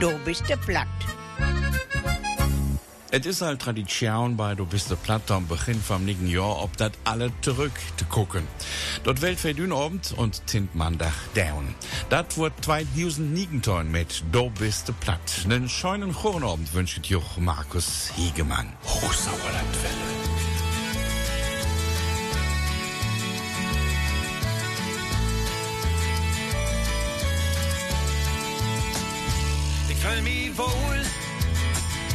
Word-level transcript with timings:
du 0.00 0.16
bist 0.24 0.48
du 0.48 0.56
platt. 0.56 0.86
Es 3.10 3.24
ist 3.24 3.40
halt 3.40 3.60
Tradition 3.60 4.36
bei 4.36 4.54
Du 4.54 4.66
bist 4.66 4.90
der 4.90 4.96
Platte 4.96 5.34
am 5.34 5.48
Beginn 5.48 5.80
vom 5.80 6.04
nächsten 6.04 6.26
Jahr, 6.26 6.62
ob 6.62 6.76
das 6.76 6.92
alle 7.04 7.32
zurück 7.40 7.72
zu 7.96 8.04
gucken. 8.04 8.46
Dort 9.02 9.22
Welt 9.22 9.40
für 9.40 9.54
Abend 9.72 10.12
und 10.16 10.46
Tint 10.46 10.74
Mandag 10.74 11.14
down. 11.34 11.74
Das 12.10 12.36
wird 12.36 12.52
2019 12.60 13.90
mit 13.90 14.22
Du 14.30 14.50
bist 14.50 14.88
der 14.88 14.92
Platt. 14.92 15.20
Einen 15.44 15.68
schönen 15.68 16.12
Abend 16.44 16.72
wünscht 16.74 17.06
Joch 17.06 17.38
Markus 17.38 18.12
Hiegemann. 18.14 18.74
Hochsauerlandwelle. 18.84 20.17
Voel 30.58 30.66
me 30.66 30.74
wohl, 30.74 31.02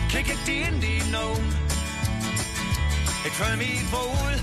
kijk 0.07 0.27
ik 0.27 0.45
die 0.45 0.63
in 0.63 0.79
die 0.79 1.03
noom. 1.03 1.43
Ik 3.23 3.31
voel 3.31 3.55
me 3.55 3.81
wohl, 3.91 4.35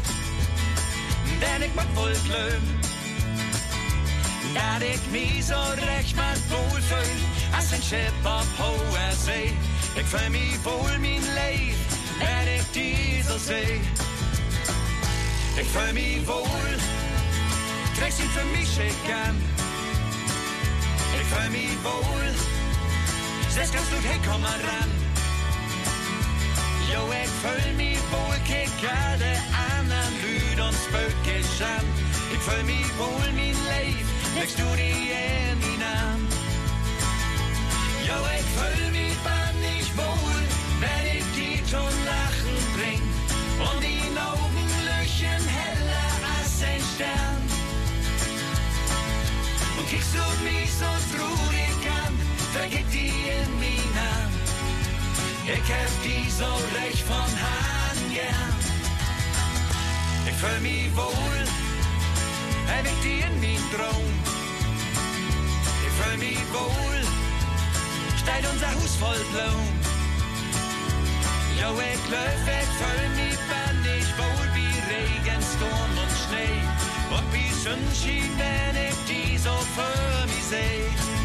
denn 1.41 1.63
ik 1.63 1.75
moet 1.75 1.95
wohl 1.95 2.15
glöm. 2.15 2.63
Dat 4.53 4.83
ik 4.83 5.01
me 5.11 5.43
zo 5.43 5.61
recht 5.75 6.15
moet 6.15 6.49
wohl 6.49 6.83
voel, 6.83 7.17
als 7.57 7.71
een 7.71 7.83
schip 7.83 8.13
op 8.25 8.47
hoge 8.57 9.17
zee. 9.25 9.57
Ik 9.95 10.05
voel 10.05 10.31
me 10.31 10.59
wohl 10.63 10.99
mijn 10.99 11.23
leef, 11.35 11.77
dat 12.19 12.47
ik 12.59 12.73
die 12.73 13.23
zo 13.23 13.39
zee. 13.47 13.81
Ik 15.57 15.67
voel 15.73 15.93
me 15.93 16.23
wohl, 16.25 16.79
trek 17.95 18.13
sie 18.13 18.29
für 18.29 18.47
mich 18.53 18.69
schicken. 18.69 19.35
Ik 21.19 21.27
voel 21.31 21.51
me 21.51 21.67
wohl, 21.83 22.50
Zes 23.61 23.73
kannst 23.73 23.93
du, 23.93 23.97
hey, 24.09 24.19
komm 24.27 24.41
mal 24.41 24.61
ran. 24.69 24.91
Jo, 26.91 27.01
ik 27.11 27.33
voel 27.41 27.75
me 27.77 27.93
wohl, 28.11 28.39
kijk 28.49 28.81
alle 29.09 29.33
anderen 29.77 30.13
Lüd 30.23 30.61
und 30.67 30.77
spökisch 30.85 31.61
an. 31.77 31.85
Ik 32.35 32.41
voel 32.47 32.65
me 32.65 32.81
wohl, 32.99 33.33
mein 33.39 33.59
Leib, 33.71 34.07
legst 34.39 34.59
du 34.59 34.69
die 34.81 35.13
in 35.13 35.59
mein 35.63 35.83
Arm. 35.99 36.23
Jo, 38.09 38.17
ik 38.39 38.49
voel 38.57 38.91
me 38.97 39.07
bannig 39.27 39.87
wohl, 39.99 40.45
wenn 40.83 41.05
ich 41.17 41.27
die 41.37 41.63
zum 41.71 41.93
Lachen 42.11 42.59
bring. 42.77 43.03
Und 43.67 43.81
die 43.85 44.03
Augen 44.29 44.69
löchen 44.89 45.45
heller 45.61 46.13
als 46.35 46.55
ein 46.73 46.83
Stern. 46.95 47.41
Und 49.77 49.87
kriegst 49.91 50.15
du 50.15 50.25
mich 50.49 50.71
so 50.81 50.91
traurig 51.13 51.81
an, 52.05 52.15
vergeht 52.55 52.91
die 52.93 53.09
in 53.09 53.51
mein 53.55 53.59
Arm. 53.59 53.60
Ich 55.53 55.59
hab 55.59 56.03
die 56.05 56.31
so 56.31 56.47
recht 56.79 57.03
von 57.03 57.17
Hahn 57.17 57.99
gern. 58.15 58.55
Ich 60.29 60.37
fühl 60.37 60.61
mich 60.61 60.97
wohl, 60.97 61.43
hab 62.71 62.85
ich 62.85 63.01
die 63.03 63.21
in 63.27 63.41
mein 63.41 63.65
Traum. 63.75 64.09
Ich 65.87 65.93
fühl 65.99 66.19
mich 66.19 66.45
wohl, 66.53 67.01
steht 68.23 68.47
unser 68.53 68.71
Haus 68.71 68.95
voll 68.95 69.23
Blumen. 69.33 69.81
Jo, 71.61 71.71
ich 71.93 72.05
löf, 72.11 72.45
ich 72.61 72.71
fühl 72.79 73.09
mich 73.21 73.39
bannig 73.51 74.07
wohl 74.19 74.47
wie 74.55 74.75
Regen, 74.93 75.43
Sturm 75.53 75.93
und 76.03 76.15
Schnee. 76.23 76.63
Und 77.11 77.27
wie 77.35 77.51
Sonnenschein, 77.65 78.31
wenn 78.39 78.77
ich 78.87 78.99
die 79.09 79.37
so 79.37 79.51
für 79.51 80.27
mich 80.27 80.45
seh. 80.45 81.20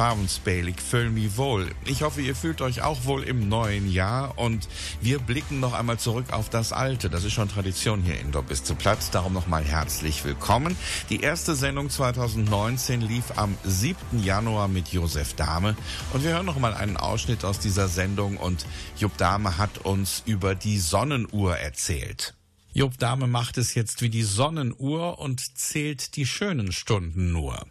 Farbenspiel. 0.00 0.66
Ich 0.68 0.80
fühle 0.80 1.36
wohl. 1.36 1.70
Ich 1.84 2.00
hoffe, 2.00 2.22
ihr 2.22 2.34
fühlt 2.34 2.62
euch 2.62 2.80
auch 2.80 3.04
wohl 3.04 3.22
im 3.22 3.50
neuen 3.50 3.92
Jahr 3.92 4.38
und 4.38 4.66
wir 5.02 5.18
blicken 5.18 5.60
noch 5.60 5.74
einmal 5.74 5.98
zurück 5.98 6.32
auf 6.32 6.48
das 6.48 6.72
Alte. 6.72 7.10
Das 7.10 7.22
ist 7.22 7.34
schon 7.34 7.50
Tradition 7.50 8.00
hier 8.02 8.18
in 8.18 8.32
Dobbis 8.32 8.64
zu 8.64 8.74
Platz. 8.74 9.10
Darum 9.10 9.34
nochmal 9.34 9.62
herzlich 9.62 10.24
willkommen. 10.24 10.74
Die 11.10 11.20
erste 11.20 11.54
Sendung 11.54 11.90
2019 11.90 13.02
lief 13.02 13.24
am 13.36 13.54
7. 13.64 14.24
Januar 14.24 14.68
mit 14.68 14.88
Josef 14.88 15.34
Dahme 15.34 15.76
und 16.14 16.24
wir 16.24 16.30
hören 16.30 16.46
noch 16.46 16.58
mal 16.58 16.72
einen 16.72 16.96
Ausschnitt 16.96 17.44
aus 17.44 17.58
dieser 17.58 17.88
Sendung 17.88 18.38
und 18.38 18.64
Jupp 18.96 19.18
Dahme 19.18 19.58
hat 19.58 19.84
uns 19.84 20.22
über 20.24 20.54
die 20.54 20.78
Sonnenuhr 20.78 21.58
erzählt. 21.58 22.32
Jupp 22.72 22.96
Dahme 22.96 23.26
macht 23.26 23.58
es 23.58 23.74
jetzt 23.74 24.00
wie 24.00 24.08
die 24.08 24.22
Sonnenuhr 24.22 25.18
und 25.18 25.58
zählt 25.58 26.16
die 26.16 26.24
schönen 26.24 26.72
Stunden 26.72 27.32
nur. 27.32 27.66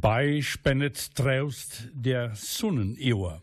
Bijspennet 0.00 1.14
traust 1.14 1.88
der 1.92 2.34
Sonnenuhr. 2.34 3.42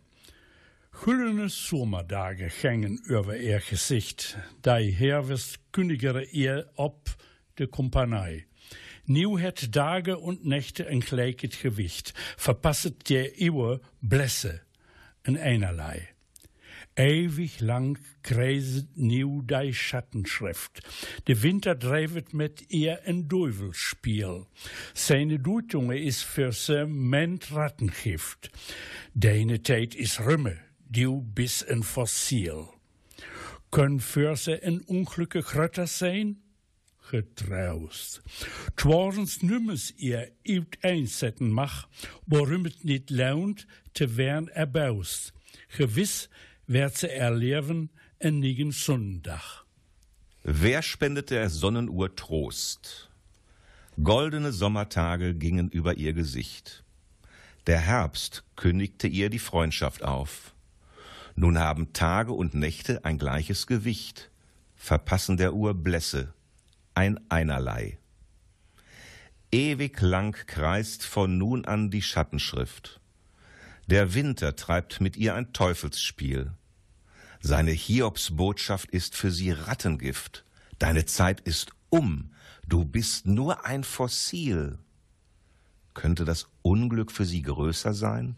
Güllene 0.91 1.49
Sommerdagen 1.49 2.51
gingen 2.61 2.99
über 3.05 3.37
ihr 3.37 3.59
Gesicht. 3.59 4.37
Die 4.65 4.91
herwest 4.91 5.59
künnigere 5.71 6.23
ihr 6.23 6.69
ob 6.75 7.15
de 7.57 7.67
Kompanie. 7.67 8.45
Nieuw 9.05 9.37
het 9.39 9.75
Dagen 9.75 10.15
und 10.15 10.45
Nächte 10.45 10.87
ein 10.87 11.01
gleiches 11.01 11.59
Gewicht. 11.59 12.13
Verpasset 12.37 13.09
der 13.09 13.31
Uhr 13.39 13.81
Blässe, 14.01 14.61
ein 15.23 15.37
einerlei. 15.37 16.09
Ewig 16.93 17.59
lang 17.59 17.97
kreiset 18.21 18.97
nieuw 18.97 19.41
die 19.45 19.73
Schattenschrift. 19.73 20.81
De 21.23 21.39
Winter 21.39 21.79
drijft 21.79 22.33
met 22.33 22.65
ihr 22.67 22.99
ein 23.05 23.27
Duivelspiel. 23.27 24.47
Seine 24.93 25.39
Deutunge 25.39 25.97
is 25.97 26.21
für 26.21 26.51
se 26.51 26.85
ment 26.85 27.51
Rattengift. 27.51 28.49
Deine 29.13 29.61
Tijd 29.61 29.95
is 29.95 30.19
Rümme, 30.19 30.57
du 30.89 31.21
bis 31.21 31.63
ein 31.63 31.83
Fossil. 31.83 32.67
Können 33.69 34.01
für 34.01 34.35
se 34.35 34.61
ein 34.61 34.81
unglücklich 34.81 35.55
Rötter 35.55 35.87
sein? 35.87 36.41
Getraust. 37.09 38.21
Twarens 38.75 39.41
nummers 39.41 39.93
ihr 39.97 40.31
uit 40.47 40.77
einsetzen 40.81 41.51
mach, 41.51 41.87
worum 42.25 42.65
het 42.65 42.83
niet 42.83 43.09
lohnt, 43.09 43.65
te 43.93 44.15
werden 44.15 44.49
erbaust. 44.49 45.33
Gewiss 45.69 46.29
werd 46.71 46.97
ze 46.97 47.09
erleben 47.09 47.91
en 48.17 48.39
nigen 48.39 48.71
Sonnendach. 48.71 49.65
Wer 50.43 50.81
spendet 50.81 51.29
der 51.29 51.49
Sonnenuhr 51.49 52.15
Trost? 52.15 53.09
Goldene 54.01 54.51
Sommertage 54.51 55.35
gingen 55.35 55.69
über 55.69 55.95
ihr 55.95 56.13
Gesicht. 56.13 56.83
Der 57.67 57.79
Herbst 57.79 58.43
kündigte 58.55 59.07
ihr 59.07 59.29
die 59.29 59.39
Freundschaft 59.39 60.03
auf. 60.03 60.53
Nun 61.35 61.59
haben 61.59 61.93
Tage 61.93 62.31
und 62.31 62.53
Nächte 62.53 63.03
ein 63.05 63.17
gleiches 63.17 63.67
Gewicht, 63.67 64.31
verpassen 64.75 65.37
der 65.37 65.53
Uhr 65.53 65.73
Blässe, 65.73 66.33
ein 66.93 67.19
Einerlei. 67.29 67.97
Ewig 69.51 69.99
lang 69.99 70.33
kreist 70.47 71.03
von 71.03 71.37
nun 71.37 71.65
an 71.65 71.91
die 71.91 72.01
Schattenschrift. 72.01 73.01
Der 73.87 74.13
Winter 74.13 74.55
treibt 74.55 75.01
mit 75.01 75.17
ihr 75.17 75.35
ein 75.35 75.51
Teufelsspiel. 75.51 76.53
Seine 77.41 77.71
Hiobsbotschaft 77.71 78.91
ist 78.91 79.15
für 79.15 79.31
sie 79.31 79.51
Rattengift. 79.51 80.45
Deine 80.77 81.05
Zeit 81.05 81.41
ist 81.41 81.71
um. 81.89 82.31
Du 82.67 82.85
bist 82.85 83.25
nur 83.25 83.65
ein 83.65 83.83
Fossil. 83.83 84.77
Könnte 85.95 86.23
das 86.23 86.47
Unglück 86.61 87.11
für 87.11 87.25
sie 87.25 87.41
größer 87.41 87.93
sein? 87.93 88.35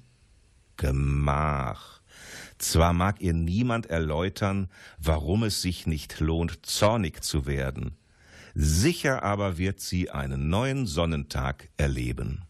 Gemach. 0.77 2.01
Zwar 2.57 2.93
mag 2.93 3.19
ihr 3.19 3.33
niemand 3.33 3.87
erläutern, 3.87 4.69
warum 4.97 5.43
es 5.43 5.61
sich 5.61 5.85
nicht 5.85 6.19
lohnt, 6.21 6.65
zornig 6.65 7.23
zu 7.23 7.45
werden, 7.45 7.97
sicher 8.55 9.23
aber 9.23 9.57
wird 9.57 9.81
sie 9.81 10.11
einen 10.11 10.49
neuen 10.49 10.85
Sonnentag 10.85 11.69
erleben. 11.75 12.43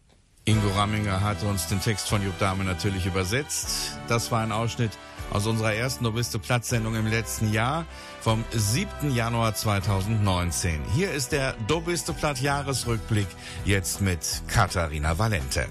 Ingo 0.46 0.68
Ramminger 0.76 1.22
hat 1.22 1.42
uns 1.42 1.68
den 1.68 1.80
Text 1.80 2.06
von 2.06 2.22
Jupp 2.22 2.38
Dahme 2.38 2.64
natürlich 2.64 3.06
übersetzt. 3.06 3.98
Das 4.08 4.30
war 4.30 4.42
ein 4.42 4.52
Ausschnitt 4.52 4.90
aus 5.30 5.46
unserer 5.46 5.72
ersten 5.72 6.04
Nobiste 6.04 6.38
Platzsendung 6.38 6.94
im 6.96 7.06
letzten 7.06 7.50
Jahr 7.50 7.86
vom 8.20 8.44
7. 8.52 9.14
Januar 9.14 9.54
2019. 9.54 10.82
Hier 10.94 11.10
ist 11.12 11.32
der 11.32 11.54
Dobiste 11.66 12.12
Platt 12.12 12.42
Jahresrückblick 12.42 13.28
jetzt 13.64 14.02
mit 14.02 14.42
Katharina 14.46 15.18
Valente. 15.18 15.66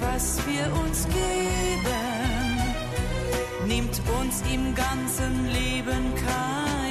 Was 0.00 0.38
wir 0.46 0.66
uns 0.84 1.06
geben, 1.06 2.58
nimmt 3.66 4.00
uns 4.20 4.42
im 4.52 4.74
ganzen 4.74 5.46
Leben 5.52 6.14
kein. 6.16 6.81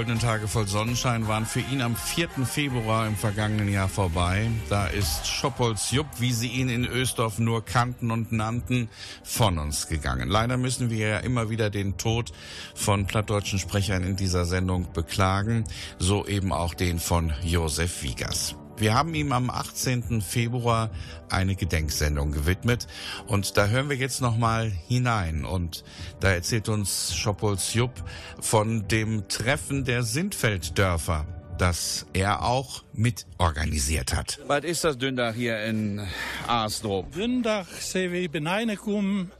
Goldenen 0.00 0.18
Tage 0.18 0.48
voll 0.48 0.66
Sonnenschein 0.66 1.28
waren 1.28 1.44
für 1.44 1.60
ihn 1.60 1.82
am 1.82 1.94
4. 1.94 2.30
Februar 2.46 3.06
im 3.06 3.16
vergangenen 3.16 3.70
Jahr 3.70 3.86
vorbei. 3.86 4.50
Da 4.70 4.86
ist 4.86 5.26
Schoppols 5.26 5.90
Jupp, 5.90 6.06
wie 6.20 6.32
sie 6.32 6.48
ihn 6.48 6.70
in 6.70 6.86
Ösdorf 6.86 7.38
nur 7.38 7.62
kannten 7.62 8.10
und 8.10 8.32
nannten, 8.32 8.88
von 9.22 9.58
uns 9.58 9.88
gegangen. 9.88 10.30
Leider 10.30 10.56
müssen 10.56 10.88
wir 10.88 11.06
ja 11.06 11.18
immer 11.18 11.50
wieder 11.50 11.68
den 11.68 11.98
Tod 11.98 12.32
von 12.74 13.06
plattdeutschen 13.06 13.58
Sprechern 13.58 14.02
in 14.02 14.16
dieser 14.16 14.46
Sendung 14.46 14.90
beklagen, 14.94 15.64
so 15.98 16.26
eben 16.26 16.50
auch 16.50 16.72
den 16.72 16.98
von 16.98 17.34
Josef 17.42 18.02
Wiegers. 18.02 18.56
Wir 18.80 18.94
haben 18.94 19.14
ihm 19.14 19.32
am 19.32 19.50
18. 19.50 20.22
Februar 20.22 20.90
eine 21.28 21.54
Gedenksendung 21.54 22.32
gewidmet 22.32 22.86
und 23.26 23.58
da 23.58 23.66
hören 23.66 23.90
wir 23.90 23.96
jetzt 23.96 24.22
noch 24.22 24.38
mal 24.38 24.70
hinein 24.70 25.44
und 25.44 25.84
da 26.20 26.30
erzählt 26.30 26.70
uns 26.70 27.14
Schoppols 27.14 27.74
Jupp 27.74 27.92
von 28.40 28.88
dem 28.88 29.28
Treffen 29.28 29.84
der 29.84 30.02
Sintfelddörfer 30.02 31.26
das 31.58 32.06
er 32.14 32.42
auch 32.42 32.84
mit 32.94 33.26
organisiert 33.36 34.14
hat. 34.14 34.40
Was 34.46 34.64
ist 34.64 34.82
das 34.82 34.96
Dündach 34.96 35.34
hier 35.34 35.62
in 35.62 36.00
Aastrup? 36.46 37.12
Dündach 37.12 37.68
sind 37.68 38.12
wir 38.12 38.30
beneinekommen, 38.30 39.30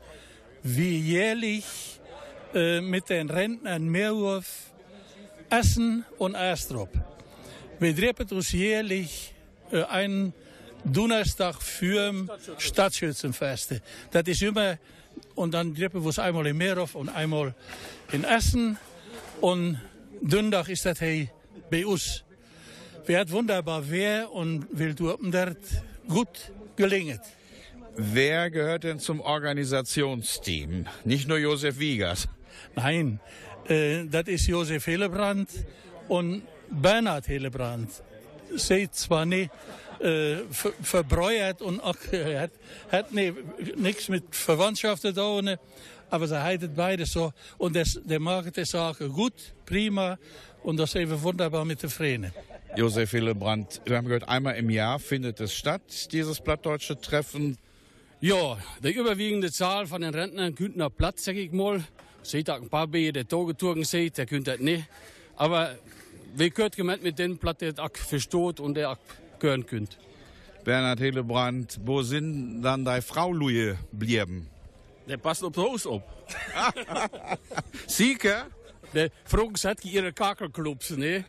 wie 0.63 0.99
jährlich 0.99 1.65
äh, 2.53 2.83
mit 2.83 3.09
den 3.09 3.31
Rentnern 3.31 3.89
Meerwurf, 3.89 4.71
Essen 5.49 6.05
und 6.19 6.37
Aastrup. 6.37 6.91
Wir 7.81 7.97
treffen 7.97 8.37
uns 8.37 8.53
jährlich 8.53 9.33
äh, 9.73 9.83
einen 9.85 10.35
Donnerstag 10.85 11.63
für 11.63 12.29
Stadtschützenfeste. 12.59 13.81
Das 14.11 14.25
ist 14.27 14.43
immer, 14.43 14.79
und 15.35 15.55
dann 15.55 15.75
treffen 15.75 16.03
wir 16.03 16.07
uns 16.07 16.19
einmal 16.19 16.47
in 16.47 16.59
Meerhof 16.59 16.95
und 16.95 17.09
einmal 17.09 17.55
in 18.13 18.25
Essen. 18.25 18.77
Und 19.41 19.81
Donnerstag 20.21 20.69
ist 20.69 20.85
das 20.85 21.01
hey 21.01 21.31
bei 21.71 21.87
uns. 21.87 22.23
Wir 23.07 23.19
hat 23.19 23.31
wunderbar 23.31 23.83
wer 23.89 24.31
und 24.31 24.67
will 24.73 24.95
dort 24.95 25.59
gut 26.07 26.53
gelingen. 26.77 27.19
Wer 27.97 28.51
gehört 28.51 28.85
denn 28.85 28.99
zum 28.99 29.21
Organisationsteam? 29.21 30.87
Nicht 31.05 31.29
nur 31.29 31.39
Josef 31.39 31.79
Wiegers. 31.79 32.29
Nein, 32.77 33.21
äh, 33.69 34.05
das 34.05 34.29
ist 34.29 34.47
Josef 34.49 34.85
Hillebrand 34.85 35.49
und 36.09 36.43
Bernhard 36.71 37.27
Hillebrand 37.27 37.91
sagt 38.57 38.95
zwar 38.95 39.25
nicht 39.25 39.51
äh, 40.01 40.37
ver 40.51 40.73
verbräuert 40.83 41.63
und 41.63 41.81
auch, 41.81 41.97
äh, 42.13 42.39
hat, 42.41 42.51
hat 42.91 43.13
nee, 43.13 43.33
nichts 43.77 44.09
mit 44.09 44.35
Verwandtschaft 44.35 45.03
zu 45.03 45.13
tun, 45.13 45.57
aber 46.09 46.27
sie 46.27 46.43
halten 46.43 46.73
beide 46.75 47.07
so. 47.07 47.33
Und 47.59 47.77
das, 47.77 48.01
der 48.05 48.21
macht 48.21 48.57
die 48.57 48.65
Sache 48.65 49.09
gut, 49.09 49.35
prima 49.67 50.19
und 50.63 50.77
das 50.79 50.91
ist 50.91 51.01
eben 51.01 51.23
wunderbar 51.23 51.65
mit 51.65 51.83
den 51.83 51.91
Frenen. 51.91 52.33
Josef 52.77 53.11
Hillebrand, 53.11 53.81
wir 53.85 53.97
haben 53.97 54.07
gehört, 54.07 54.29
einmal 54.29 54.57
im 54.57 54.71
Jahr 54.71 54.99
findet 54.99 55.41
es 55.41 55.55
statt, 55.55 56.13
dieses 56.13 56.41
plattdeutsche 56.41 57.01
Treffen. 57.01 57.59
Ja, 58.21 58.59
die 58.83 58.93
überwiegende 58.93 59.51
Zahl 59.51 59.87
von 59.87 60.03
den 60.03 60.15
Rentnern 60.15 60.55
könnten 60.55 60.79
nach 60.79 60.91
Platz, 60.95 61.25
sag 61.25 61.37
ich 61.37 61.53
mal. 61.53 61.83
Seht 62.23 62.51
auch 62.51 62.61
ein 62.61 62.69
paar 62.69 62.87
bei 62.87 63.11
der 63.11 63.27
Togeturgen 63.27 63.85
seht, 63.85 64.19
der 64.19 64.27
könnte 64.27 64.53
das 64.53 64.61
nicht. 64.61 64.85
Aber 65.37 65.75
wie 66.35 66.51
gehört 66.51 66.77
gemeint 66.77 67.03
mit 67.03 67.19
den 67.19 67.39
Platte 67.39 67.75
auch 67.79 67.97
versteht 67.97 68.61
und 68.61 68.75
der 68.75 68.99
gehören 69.39 69.67
könnt. 69.67 69.99
Bernhard 70.65 71.01
Hillebrand, 71.01 71.81
wo 71.85 72.03
sind 72.03 72.63
dann 72.63 72.85
deine 72.85 73.03
Frau 73.03 73.33
Louis 73.33 73.77
blieben? 73.93 74.49
Der 75.09 75.17
passt 75.17 75.43
op 75.43 75.55
de 75.55 75.61
hoos 75.61 75.87
op. 75.87 76.03
Sieke? 77.87 78.47
De 78.93 79.11
vroeger 79.25 79.75
je 79.81 79.91
ihre 79.91 80.13
Kakelclubs, 80.13 80.91
ne? 80.91 81.25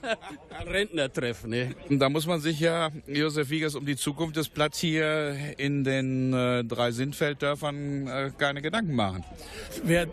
Rentnertreffen, 0.66 1.50
ne? 1.50 1.74
Da 1.88 2.08
muss 2.08 2.26
man 2.26 2.40
sich 2.40 2.60
ja, 2.60 2.90
Josef 3.06 3.50
Wiegers, 3.50 3.74
um 3.74 3.84
die 3.84 3.96
Zukunft 3.96 4.36
des 4.36 4.48
Platz 4.48 4.78
hier 4.78 5.36
in 5.58 5.84
den 5.84 6.32
äh, 6.32 6.64
drei 6.64 6.92
Sindfelddörfern 6.92 8.06
äh, 8.06 8.30
keine 8.38 8.62
Gedanken 8.62 8.94
machen. 8.94 9.24
Wer 9.82 10.08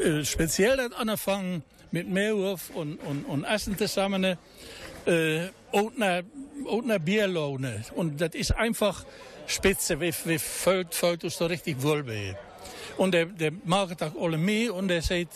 äh, 0.00 0.24
speziell 0.24 0.78
hat 0.78 0.94
angefangen 0.94 1.62
mit 1.90 2.08
Meerhof 2.08 2.70
und, 2.70 2.96
und, 2.98 3.24
und 3.24 3.44
Essen 3.44 3.76
zusammen, 3.78 4.36
äh, 5.06 5.48
auch 5.72 5.90
nach 5.96 6.98
Bierlohne. 6.98 7.84
Und 7.94 8.20
das 8.20 8.34
ist 8.34 8.52
einfach 8.52 9.04
spitze, 9.46 10.00
wie, 10.00 10.12
wie 10.24 10.38
fällt, 10.38 11.24
uns 11.24 11.38
da 11.38 11.46
richtig 11.46 11.82
wohl 11.82 12.02
bei. 12.02 12.36
Und 12.96 13.12
der, 13.12 13.26
der 13.26 13.52
macht 13.64 14.02
auch 14.02 14.14
alle 14.20 14.38
mehr 14.38 14.74
und 14.74 14.88
der 14.88 15.02
sieht, 15.02 15.30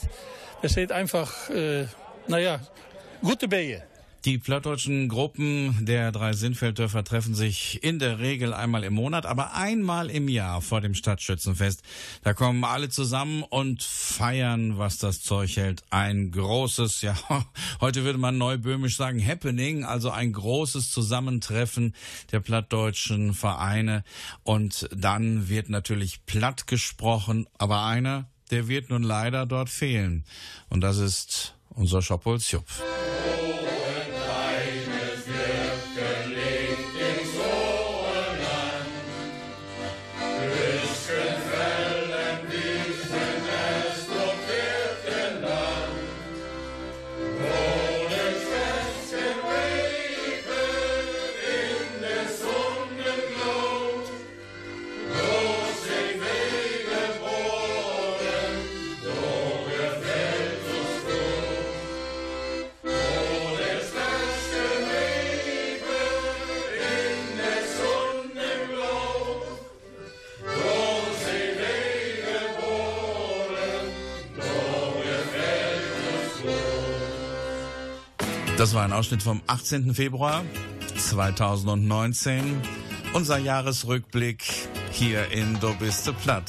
sieht 0.62 0.92
einfach, 0.92 1.48
äh, 1.50 1.86
naja, 2.26 2.60
gute 3.22 3.48
Beine. 3.48 3.82
Die 4.24 4.38
plattdeutschen 4.38 5.08
Gruppen 5.08 5.84
der 5.84 6.12
drei 6.12 6.32
Sinnfelddörfer 6.32 7.02
treffen 7.02 7.34
sich 7.34 7.82
in 7.82 7.98
der 7.98 8.20
Regel 8.20 8.54
einmal 8.54 8.84
im 8.84 8.94
Monat, 8.94 9.26
aber 9.26 9.54
einmal 9.54 10.10
im 10.10 10.28
Jahr 10.28 10.62
vor 10.62 10.80
dem 10.80 10.94
Stadtschützenfest. 10.94 11.82
Da 12.22 12.32
kommen 12.32 12.62
alle 12.62 12.88
zusammen 12.88 13.42
und 13.42 13.82
feiern, 13.82 14.78
was 14.78 14.98
das 14.98 15.22
Zeug 15.22 15.56
hält. 15.56 15.82
Ein 15.90 16.30
großes, 16.30 17.02
ja, 17.02 17.16
heute 17.80 18.04
würde 18.04 18.20
man 18.20 18.38
neuböhmisch 18.38 18.96
sagen, 18.96 19.26
Happening, 19.26 19.82
also 19.82 20.10
ein 20.10 20.32
großes 20.32 20.92
Zusammentreffen 20.92 21.92
der 22.30 22.38
plattdeutschen 22.38 23.34
Vereine. 23.34 24.04
Und 24.44 24.88
dann 24.94 25.48
wird 25.48 25.68
natürlich 25.68 26.26
platt 26.26 26.68
gesprochen, 26.68 27.48
aber 27.58 27.86
einer, 27.86 28.30
der 28.52 28.68
wird 28.68 28.88
nun 28.88 29.02
leider 29.02 29.46
dort 29.46 29.68
fehlen. 29.68 30.24
Und 30.68 30.80
das 30.80 30.98
ist 30.98 31.56
unser 31.70 32.02
Schopolz 32.02 32.52
Jupp. 32.52 32.66
Das 78.62 78.74
war 78.74 78.84
ein 78.84 78.92
Ausschnitt 78.92 79.24
vom 79.24 79.42
18. 79.48 79.92
Februar 79.92 80.44
2019. 80.96 82.62
Unser 83.12 83.38
Jahresrückblick 83.38 84.44
hier 84.92 85.32
in 85.32 85.58
Do 85.58 85.74
biste 85.80 86.12
platt. 86.12 86.48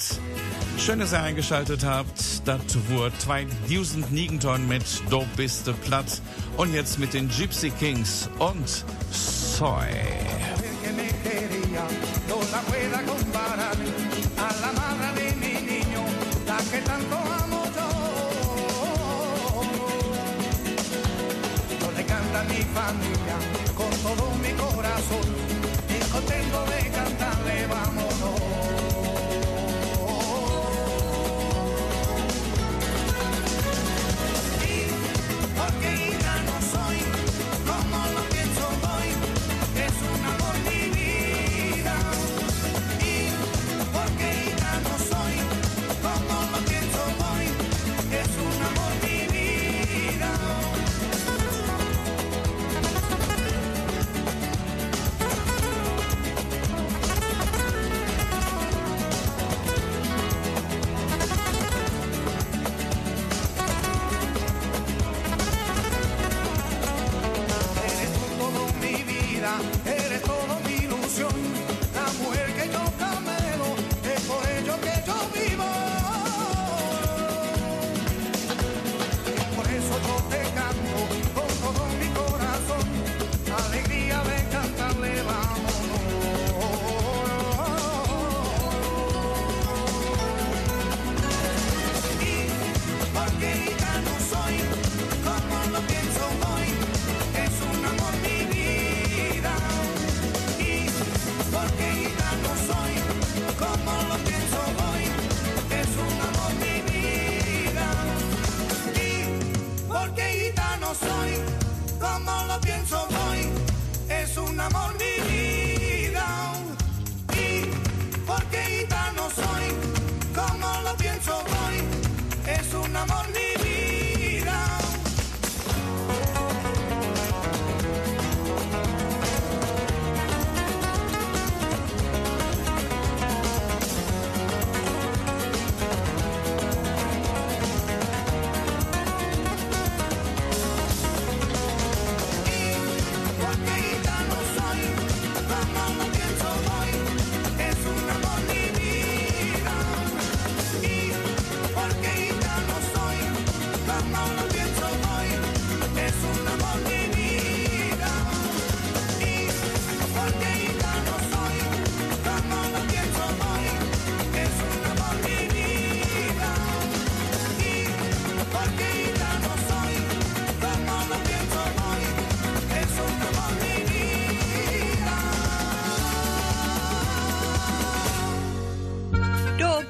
Schön, 0.77 0.99
dass 0.99 1.11
ihr 1.11 1.23
eingeschaltet 1.23 1.83
habt. 1.83 2.47
Das 2.47 2.61
wurde 2.89 3.17
2000 3.17 4.11
Nigenton 4.11 4.67
mit 4.67 4.83
Do 5.09 5.25
biste 5.35 5.73
platt. 5.73 6.21
Und 6.55 6.71
jetzt 6.75 6.99
mit 6.99 7.15
den 7.15 7.29
Gypsy 7.29 7.71
Kings 7.71 8.29
und 8.37 8.85
Soy. 9.09 9.89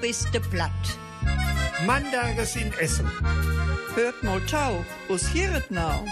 Bist 0.03 0.27
du 0.33 0.41
platt. 0.41 0.71
Mandages 1.85 2.57
in 2.57 2.73
Essen. 2.73 3.09
Hört 3.95 4.21
mal 4.21 4.41
tau, 4.47 4.83
was 5.07 5.25
hier 5.29 5.55
it 5.55 5.71
now? 5.71 6.05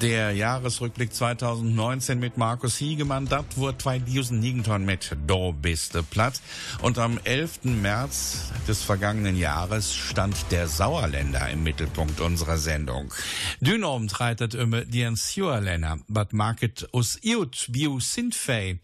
Der 0.00 0.32
Jahresrückblick 0.32 1.12
2019 1.12 2.18
mit 2.18 2.38
Markus 2.38 2.78
Hiegemann, 2.78 3.26
das 3.26 3.44
wurde 3.56 3.76
2019 3.76 4.86
mit 4.86 5.14
Do 5.26 5.52
biste 5.52 6.02
platt. 6.02 6.40
Und 6.80 6.96
am 6.98 7.20
11. 7.24 7.64
März 7.64 8.52
des 8.66 8.82
vergangenen 8.82 9.36
Jahres 9.36 9.94
stand 9.94 10.34
der 10.50 10.66
Sauerländer 10.66 11.50
im 11.50 11.62
Mittelpunkt 11.62 12.22
unserer 12.22 12.56
Sendung. 12.56 13.12
Dynom 13.60 14.08
treitet 14.08 14.54
immer 14.54 14.86
die 14.86 15.06
Sauerländer, 15.14 15.98
but 16.08 16.32
market 16.32 16.88
us 16.94 17.18
iut, 17.22 17.66
biu 17.68 18.00
sintfei 18.00 18.78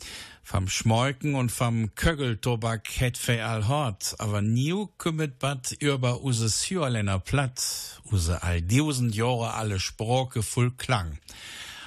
vom 0.47 0.69
Schmolken 0.69 1.35
und 1.35 1.51
vom 1.51 1.93
Köggeltobak 1.97 2.87
het 3.01 3.19
fe 3.19 3.45
all 3.45 3.67
hort, 3.67 4.15
aber 4.19 4.43
niu 4.43 4.87
kümmert 4.97 5.41
bat 5.41 5.73
über 5.81 6.23
use 6.23 6.49
Syrländer 6.49 7.19
platt, 7.19 8.01
use 8.13 8.41
all 8.45 8.63
diusend 8.63 9.17
Jahre 9.17 9.55
alle 9.55 9.81
Sproke 9.81 10.45
voll 10.45 10.71
Klang. 10.71 11.19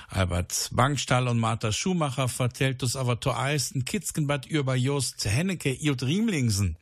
Albert 0.10 0.72
Bankstall 0.74 1.30
und 1.30 1.40
Martha 1.40 1.72
Schumacher 1.72 2.28
vertellt 2.28 2.84
uns 2.84 2.98
aber 2.98 3.22
to 3.22 3.32
eisten 3.32 3.86
Kitzkenbad 3.86 4.46
über 4.46 4.76
Jost 4.76 5.24
Hennecke 5.24 5.72
Jut 5.72 6.04
Riemlingsen. 6.04 6.76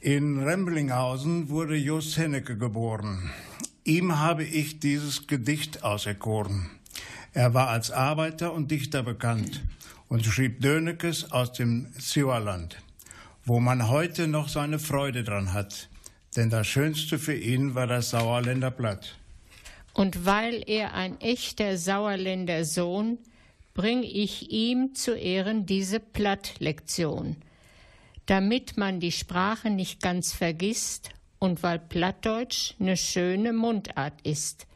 In 0.00 0.42
Remblinghausen 0.42 1.48
wurde 1.48 1.76
Jost 1.76 2.18
Hennecke 2.18 2.58
geboren. 2.58 3.30
Ihm 3.84 4.18
habe 4.18 4.44
ich 4.44 4.80
dieses 4.80 5.26
Gedicht 5.26 5.82
auserkoren. 5.82 6.68
Er 7.32 7.54
war 7.54 7.68
als 7.68 7.90
Arbeiter 7.90 8.52
und 8.52 8.70
Dichter 8.70 9.02
bekannt 9.02 9.62
und 10.08 10.24
schrieb 10.24 10.60
Dönekes 10.60 11.32
aus 11.32 11.52
dem 11.52 11.92
Sauerland, 11.98 12.76
wo 13.44 13.60
man 13.60 13.88
heute 13.88 14.28
noch 14.28 14.48
seine 14.48 14.78
Freude 14.78 15.24
dran 15.24 15.52
hat. 15.52 15.88
Denn 16.36 16.50
das 16.50 16.66
Schönste 16.66 17.18
für 17.18 17.34
ihn 17.34 17.74
war 17.74 17.86
das 17.86 18.10
Sauerländer 18.10 18.70
Blatt. 18.70 19.16
Und 19.94 20.26
weil 20.26 20.62
er 20.66 20.94
ein 20.94 21.20
echter 21.20 21.78
Sauerländer 21.78 22.64
Sohn, 22.64 23.18
bring 23.72 24.02
ich 24.02 24.50
ihm 24.50 24.94
zu 24.94 25.14
Ehren 25.16 25.66
diese 25.66 26.00
Plattlektion, 26.00 27.36
damit 28.26 28.76
man 28.76 29.00
die 29.00 29.12
Sprache 29.12 29.70
nicht 29.70 30.00
ganz 30.02 30.32
vergisst 30.32 31.10
und 31.38 31.62
weil 31.62 31.78
Plattdeutsch 31.78 32.74
eine 32.80 32.96
schöne 32.96 33.52
Mundart 33.52 34.20
ist. 34.22 34.66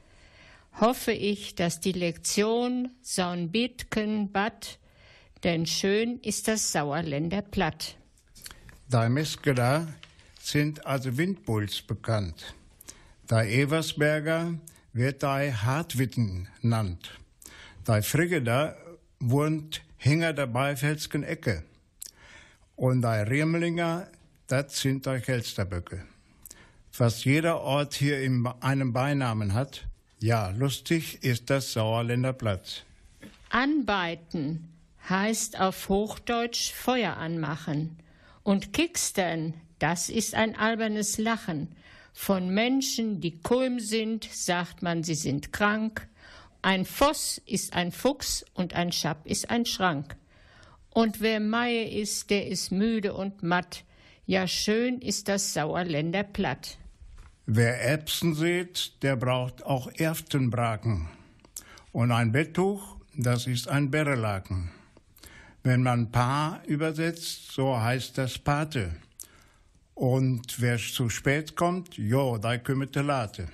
Hoffe 0.80 1.12
ich, 1.12 1.54
dass 1.54 1.80
die 1.80 1.92
Lektion 1.92 2.90
saun 3.02 3.50
bitken 3.50 4.32
denn 5.42 5.66
schön 5.66 6.18
ist 6.20 6.48
das 6.48 6.72
Sauerländer 6.72 7.42
Platt. 7.42 7.96
Da 8.88 9.08
Meskeda 9.08 9.86
sind 10.40 10.84
also 10.86 11.16
Windbulls 11.16 11.82
bekannt. 11.82 12.54
Da 13.26 13.44
Eversberger 13.44 14.54
wird 14.92 15.22
da 15.22 15.38
Hartwitten 15.38 16.48
nannt. 16.62 17.10
Da 17.84 18.02
Friggeda 18.02 18.76
wohnt 19.20 19.82
hinter 19.96 20.32
der 20.32 20.46
Beifelsken 20.46 21.22
Ecke. 21.22 21.62
Und 22.74 23.02
da 23.02 23.22
Riemlinger, 23.22 24.08
das 24.46 24.80
sind 24.80 25.06
da 25.06 25.20
Kelsterböcke. 25.20 26.04
Fast 26.90 27.24
jeder 27.24 27.60
Ort 27.60 27.94
hier 27.94 28.18
einen 28.60 28.92
Beinamen 28.92 29.54
hat. 29.54 29.86
Ja, 30.18 30.50
lustig 30.50 31.22
ist 31.22 31.48
das 31.50 31.72
Sauerländer 31.72 32.32
Platz. 32.32 32.82
Anbeiten 33.50 34.68
heißt 35.10 35.60
auf 35.60 35.88
Hochdeutsch 35.88 36.72
Feuer 36.72 37.16
anmachen. 37.16 37.98
Und 38.42 38.72
Kickstern, 38.72 39.54
das 39.78 40.08
ist 40.08 40.34
ein 40.34 40.56
albernes 40.56 41.18
Lachen. 41.18 41.74
Von 42.12 42.50
Menschen, 42.50 43.20
die 43.20 43.40
kulm 43.40 43.80
sind, 43.80 44.24
sagt 44.24 44.82
man, 44.82 45.02
sie 45.02 45.14
sind 45.14 45.52
krank. 45.52 46.08
Ein 46.62 46.84
Voss 46.84 47.40
ist 47.46 47.74
ein 47.74 47.92
Fuchs 47.92 48.44
und 48.54 48.74
ein 48.74 48.92
Schapp 48.92 49.26
ist 49.26 49.50
ein 49.50 49.66
Schrank. 49.66 50.16
Und 50.90 51.20
wer 51.20 51.40
Meie 51.40 51.88
ist, 51.88 52.30
der 52.30 52.48
ist 52.48 52.72
müde 52.72 53.14
und 53.14 53.42
matt. 53.42 53.84
Ja, 54.26 54.46
schön 54.46 55.00
ist 55.00 55.28
das 55.28 55.54
Sauerländer 55.54 56.24
platt. 56.24 56.78
Wer 57.46 57.80
Erbsen 57.80 58.34
sieht, 58.34 59.02
der 59.02 59.16
braucht 59.16 59.64
auch 59.64 59.90
Erftenbraken. 59.92 61.08
Und 61.92 62.12
ein 62.12 62.32
Betttuch, 62.32 62.96
das 63.16 63.46
ist 63.46 63.68
ein 63.68 63.90
Bärelaken. 63.90 64.70
Wenn 65.62 65.82
man 65.82 66.10
Paar 66.10 66.62
übersetzt, 66.66 67.52
so 67.52 67.78
heißt 67.78 68.16
das 68.16 68.38
Pate. 68.38 68.96
Und 69.94 70.60
wer 70.60 70.78
zu 70.78 71.10
spät 71.10 71.56
kommt, 71.56 71.98
jo, 71.98 72.38
da 72.38 72.56
kümmert 72.56 72.94
der 72.94 73.02
Late. 73.02 73.48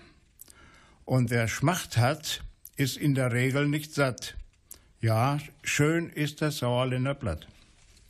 Und 1.05 1.31
wer 1.31 1.49
Schmacht 1.49 1.97
hat, 1.97 2.43
ist 2.77 2.97
in 2.97 3.15
der 3.15 3.33
Regel 3.33 3.67
nicht 3.67 3.93
satt. 3.93 4.37
Ja, 5.01 5.39
schön 5.63 6.11
ist 6.11 6.43
das 6.43 6.59
Sauerländer 6.59 7.15
Blatt. 7.15 7.49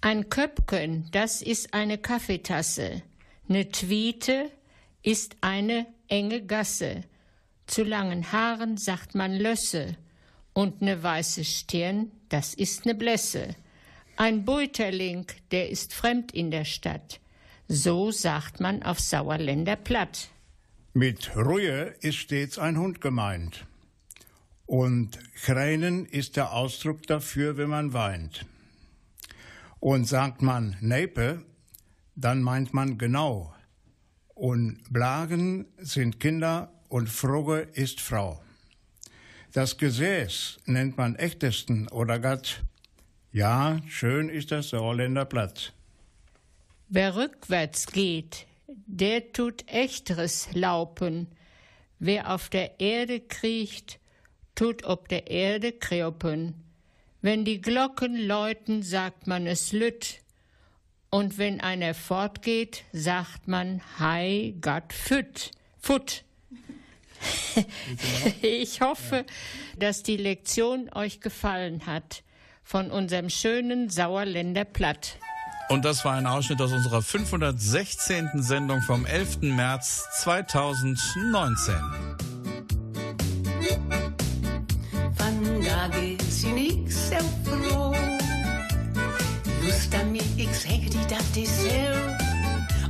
Ein 0.03 0.29
Köpken, 0.29 1.09
das 1.13 1.43
ist 1.43 1.73
eine 1.73 1.99
Kaffeetasse. 1.99 3.03
Ne 3.49 3.71
Twiete 3.71 4.51
ist 5.03 5.37
eine 5.41 5.87
enge 6.09 6.45
Gasse. 6.45 7.05
Zu 7.67 7.83
langen 7.83 8.31
Haaren 8.33 8.77
sagt 8.77 9.15
man 9.15 9.33
Lösse. 9.33 9.97
Und 10.53 10.81
ne 10.81 11.03
weiße 11.03 11.45
Stirn, 11.45 12.11
das 12.29 12.55
ist 12.55 12.87
ne 12.87 12.95
Blässe. 12.95 13.57
Ein 14.19 14.47
Beuterling, 14.47 15.27
der 15.51 15.69
ist 15.69 15.93
fremd 15.93 16.33
in 16.33 16.51
der 16.51 16.65
Stadt. 16.65 17.21
So 17.69 18.11
sagt 18.11 18.61
man 18.61 18.83
auf 18.83 18.99
Sauerländer 18.99 19.77
Platt. 19.77 20.31
Mit 20.95 21.37
Ruhe 21.37 21.95
ist 22.01 22.17
stets 22.17 22.59
ein 22.59 22.79
Hund 22.79 23.03
gemeint. 23.03 23.67
Und 24.65 25.19
Kränen 25.35 26.07
ist 26.07 26.37
der 26.37 26.55
Ausdruck 26.55 27.07
dafür, 27.07 27.59
wenn 27.59 27.69
man 27.69 27.93
weint. 27.93 28.47
Und 29.81 30.07
sagt 30.07 30.41
man 30.41 30.79
Nepe, 30.81 31.43
dann 32.15 32.41
meint 32.41 32.73
man 32.73 32.97
genau. 32.97 33.55
Und 34.35 34.79
Blagen 34.91 35.67
sind 35.77 36.21
Kinder 36.21 36.73
und 36.89 37.11
Frugge 37.11 37.69
ist 37.75 38.01
Frau. 38.01 38.43
Das 39.53 39.77
Gesäß 39.77 40.61
nennt 40.65 40.97
man 40.97 41.17
echtesten 41.17 41.89
oder 41.89 42.19
Gatt 42.19 42.63
ja, 43.37 43.77
schön 43.87 44.31
ist 44.31 44.51
das 44.51 44.71
Sauerländer 44.71 45.27
Platz. 45.27 45.73
Wer 46.89 47.17
rückwärts 47.17 47.87
geht, 47.89 48.47
der 48.67 49.31
tut 49.33 49.71
echteres 49.71 50.49
Laupen. 50.55 51.27
Wer 51.99 52.33
auf 52.33 52.49
der 52.49 52.81
Erde 52.81 53.21
kriecht, 53.21 54.01
tut 54.55 54.85
ob 54.85 55.11
der 55.11 55.31
Erde 55.31 55.73
kreopen. 55.73 56.55
Wenn 57.21 57.45
die 57.45 57.61
Glocken 57.61 58.17
läuten, 58.17 58.83
sagt 58.83 59.27
man 59.27 59.47
es 59.47 59.73
lütt. 59.73 60.23
Und 61.11 61.37
wenn 61.37 61.61
einer 61.61 61.93
fortgeht, 61.93 62.85
sagt 62.93 63.49
man 63.49 63.83
Hei 63.99 64.55
Gott 64.63 64.95
fütt, 64.95 65.51
Futt. 65.79 66.25
ich 68.41 68.81
hoffe, 68.81 69.27
dass 69.79 70.03
die 70.03 70.17
Lektion 70.17 70.91
euch 70.95 71.21
gefallen 71.21 71.85
hat 71.85 72.23
von 72.67 72.91
unserem 72.91 73.31
schönen 73.31 73.91
Sauerländer 73.91 74.65
Platt. 74.65 75.19
Und 75.69 75.85
das 75.85 76.05
war 76.05 76.15
ein 76.15 76.27
Ausschnitt 76.27 76.61
aus 76.61 76.73
unserer 76.73 77.01
516. 77.01 78.43
Sendung 78.43 78.83
vom 78.83 79.07
11. 79.07 79.43
März 79.43 80.05
2019. 80.23 81.75
Van 85.15 85.63
dagen 85.63 86.19
zie 86.29 86.67
ik 86.67 86.91
zo 86.91 87.17
froh. 87.45 87.97
Lust 89.63 89.95
aan 89.95 90.11
mij, 90.11 90.27
ik 90.37 90.55
zeg 90.55 90.79
die 90.79 91.07
dat 91.07 91.37
is 91.37 91.49
zo. 91.49 91.93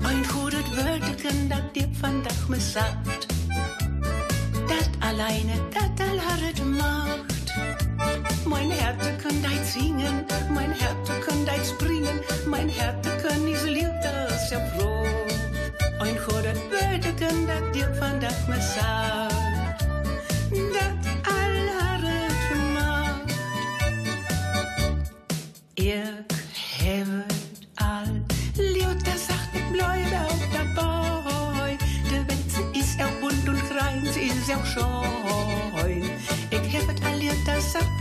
Een 0.08 0.26
goede 0.28 0.62
woordeken 0.74 1.48
dat 1.48 1.74
dir 1.74 1.88
vandaag 1.92 2.48
me 2.48 2.60
sagt. 2.60 3.26
Dat 4.66 4.90
alleine, 4.98 5.54
dat 5.70 6.06
al 6.08 6.18
het 6.18 6.64
macht. 6.64 7.35
Mein 8.48 8.70
Herz 8.70 9.02
kann 9.22 9.42
deit 9.42 9.66
singen, 9.66 10.24
mein 10.48 10.72
Herz 10.72 11.08
kann 11.26 11.44
deit 11.44 11.66
springen, 11.66 12.20
mein 12.46 12.68
Herz 12.68 13.04
kann 13.22 13.46
is 13.48 13.64
lief 13.64 13.90
das 14.02 14.50
ja 14.50 14.60
froh. 14.70 15.04
Ein 16.00 16.16
godet 16.26 16.58
Wörter 16.70 17.12
kann 17.18 17.46
dat 17.46 17.74
dir 17.74 17.90
van 18.00 18.20
dat 18.20 18.48
me 18.48 18.60
sagt, 18.60 19.82
dat 20.74 21.02
all 21.26 21.56
haret. 21.78 22.32
Ich 25.74 25.94
hevet 26.78 27.34
all 27.76 28.24
lief, 28.56 29.02
das 29.04 29.26
sagt 29.26 29.54
ich 29.54 29.66
bleibe 29.72 30.16
auch 30.28 30.44
dabei. 30.56 31.76
Der 32.10 32.22
Welt 32.28 32.76
ist 32.76 33.00
auch 33.02 33.16
bunt 33.20 33.48
und 33.48 33.62
rein, 33.78 34.06
sie 34.12 34.28
ist 34.28 34.50
auch 34.54 34.64
schön. 34.64 36.04
Ich 36.50 36.72
hevet 36.72 37.00
all 37.04 37.18
lief, 37.18 37.44
das 37.44 37.72
sagt 37.72 38.00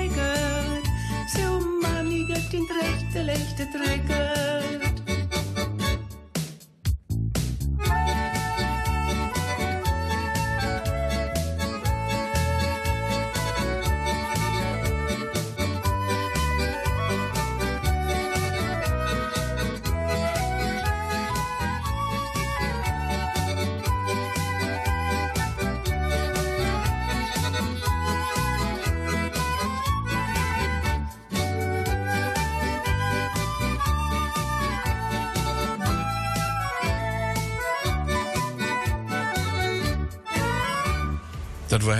Säget. 0.00 0.84
So 1.28 1.60
man 1.82 2.08
nicht 2.08 2.52
den 2.52 2.66
rechte, 2.66 3.22
lechte 3.22 3.66
Drecket. 3.66 4.89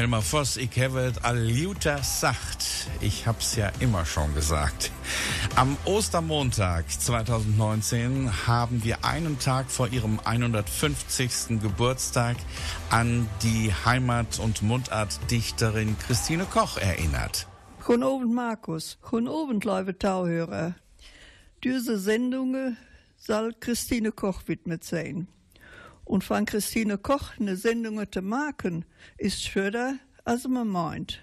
Helmer 0.01 0.23
Voss. 0.23 0.57
Ich 0.57 0.81
habe 0.81 1.13
alluter 1.21 2.03
sagt. 2.03 2.89
Ich 3.03 3.27
hab's 3.27 3.57
ja 3.57 3.71
immer 3.81 4.07
schon 4.07 4.35
gesagt. 4.35 4.91
Am 5.57 5.77
Ostermontag 5.85 6.91
2019 6.91 8.47
haben 8.47 8.83
wir 8.83 9.05
einen 9.05 9.39
Tag 9.39 9.71
vor 9.71 9.89
ihrem 9.89 10.19
150. 10.25 11.61
Geburtstag 11.61 12.39
an 12.89 13.29
die 13.43 13.75
Heimat- 13.85 14.39
und 14.39 14.63
Mundartdichterin 14.63 15.99
Christine 15.99 16.47
Koch 16.47 16.79
erinnert. 16.79 17.47
Guten 17.85 18.03
Abend, 18.03 18.33
Markus. 18.33 18.97
Guten 19.03 19.29
Abend, 19.29 19.67
liebe 19.67 19.99
Tauhörer. 19.99 20.77
Diese 21.63 21.99
Sendung 21.99 22.75
soll 23.19 23.53
Christine 23.61 24.13
Koch 24.13 24.45
widmet 24.47 24.83
sein. 24.83 25.29
Und 26.11 26.25
von 26.25 26.45
Christine 26.45 26.99
Koch 26.99 27.39
eine 27.39 27.55
Sendung 27.55 28.03
zu 28.11 28.21
machen, 28.21 28.85
ist 29.17 29.45
schöner, 29.45 29.97
als 30.25 30.49
man 30.49 30.67
meint. 30.67 31.23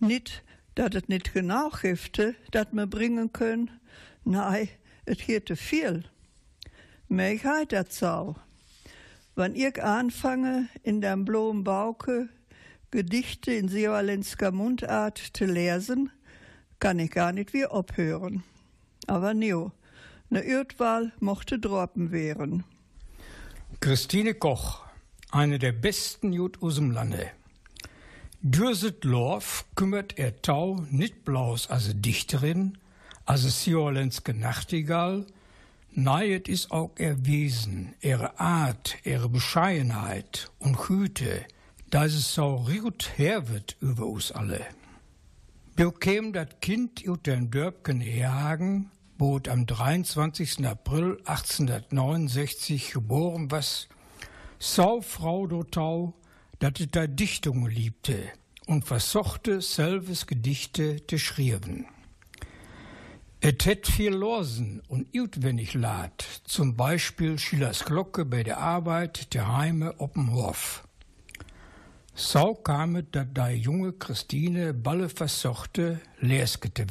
Nicht, 0.00 0.42
dass 0.74 0.94
es 0.94 1.08
nicht 1.08 1.34
genau 1.34 1.70
Hefte, 1.76 2.34
das 2.50 2.68
wir 2.72 2.86
bringen 2.86 3.34
können, 3.34 3.70
nein, 4.24 4.70
es 5.04 5.18
geht 5.18 5.50
viel. 5.58 6.04
Mehr 7.08 7.66
das 7.68 8.02
auch. 8.02 8.36
Wenn 9.34 9.54
ich 9.54 9.82
anfange, 9.82 10.70
in 10.82 11.02
dem 11.02 11.26
blauen 11.26 11.62
Bauke 11.62 12.30
Gedichte 12.90 13.52
in 13.52 13.68
Seewalensker 13.68 14.52
Mundart 14.52 15.18
zu 15.34 15.44
lesen, 15.44 16.10
kann 16.80 16.98
ich 16.98 17.10
gar 17.10 17.32
nicht 17.32 17.52
wie 17.52 17.66
abhören. 17.66 18.42
Aber 19.06 19.34
nio, 19.34 19.70
ne 20.30 20.40
Irrtwahl 20.40 21.12
mochte 21.20 21.58
droppen 21.58 22.10
wären. 22.10 22.64
Christine 23.80 24.34
Koch, 24.34 24.84
eine 25.30 25.60
der 25.60 25.70
besten 25.70 26.32
Jud 26.32 26.60
aus 26.60 26.74
dem 26.74 26.90
Lande. 26.90 27.30
Dürset 28.42 29.04
Lorf 29.04 29.66
kümmert 29.76 30.18
er 30.18 30.42
Tau 30.42 30.84
nicht 30.90 31.24
bloß 31.24 31.70
als 31.70 31.92
Dichterin, 31.94 32.76
als 33.24 33.62
Siolenske 33.62 34.34
Nachtigall, 34.34 35.26
nein, 35.92 36.42
es 36.44 36.48
ist 36.48 36.70
auch 36.72 36.90
ihr 36.98 37.24
Wesen, 37.24 37.94
ihre 38.00 38.40
Art, 38.40 38.96
ihre 39.04 39.28
Bescheidenheit 39.28 40.50
und 40.58 40.76
Güte, 40.76 41.46
dass 41.88 42.14
es 42.14 42.34
so 42.34 42.66
her 42.68 43.48
wird 43.48 43.76
über 43.80 44.06
uns 44.06 44.32
alle. 44.32 44.66
Wir 45.76 45.92
kämen 45.92 46.32
dat 46.32 46.60
Kind 46.60 47.06
ut 47.06 47.28
den 47.28 47.52
Dörbken 47.52 48.00
Herhagen, 48.00 48.90
es 49.20 49.50
am 49.50 49.66
23. 49.66 50.64
April 50.66 51.18
1869 51.24 52.92
geboren 52.92 53.50
was, 53.50 53.88
so 54.58 55.02
Frau 55.02 55.46
Dotau, 55.46 56.14
dat 56.60 56.94
da 56.94 57.06
Dichtungen 57.06 57.70
liebte 57.70 58.18
und 58.66 58.84
versuchte, 58.84 59.60
selbes 59.60 60.26
Gedichte 60.26 61.04
zu 61.06 61.18
schreiben. 61.18 61.86
Et 63.40 63.64
het 63.66 63.86
viel 63.86 64.14
losen 64.14 64.82
und 64.88 65.14
utwendig 65.14 65.74
lad, 65.74 66.24
zum 66.44 66.76
Beispiel 66.76 67.38
Schillers 67.38 67.84
Glocke 67.84 68.24
bei 68.24 68.42
der 68.42 68.58
Arbeit 68.58 69.32
der 69.32 69.56
Heime 69.56 69.94
op'm 70.00 70.32
Hof. 70.32 70.84
So 72.14 72.54
kam 72.54 72.96
es, 72.96 73.04
dat 73.12 73.28
da 73.34 73.48
junge 73.48 73.92
Christine 73.92 74.74
balle 74.74 75.08
versuchte, 75.08 76.00
Lehrske 76.20 76.74
zu 76.74 76.84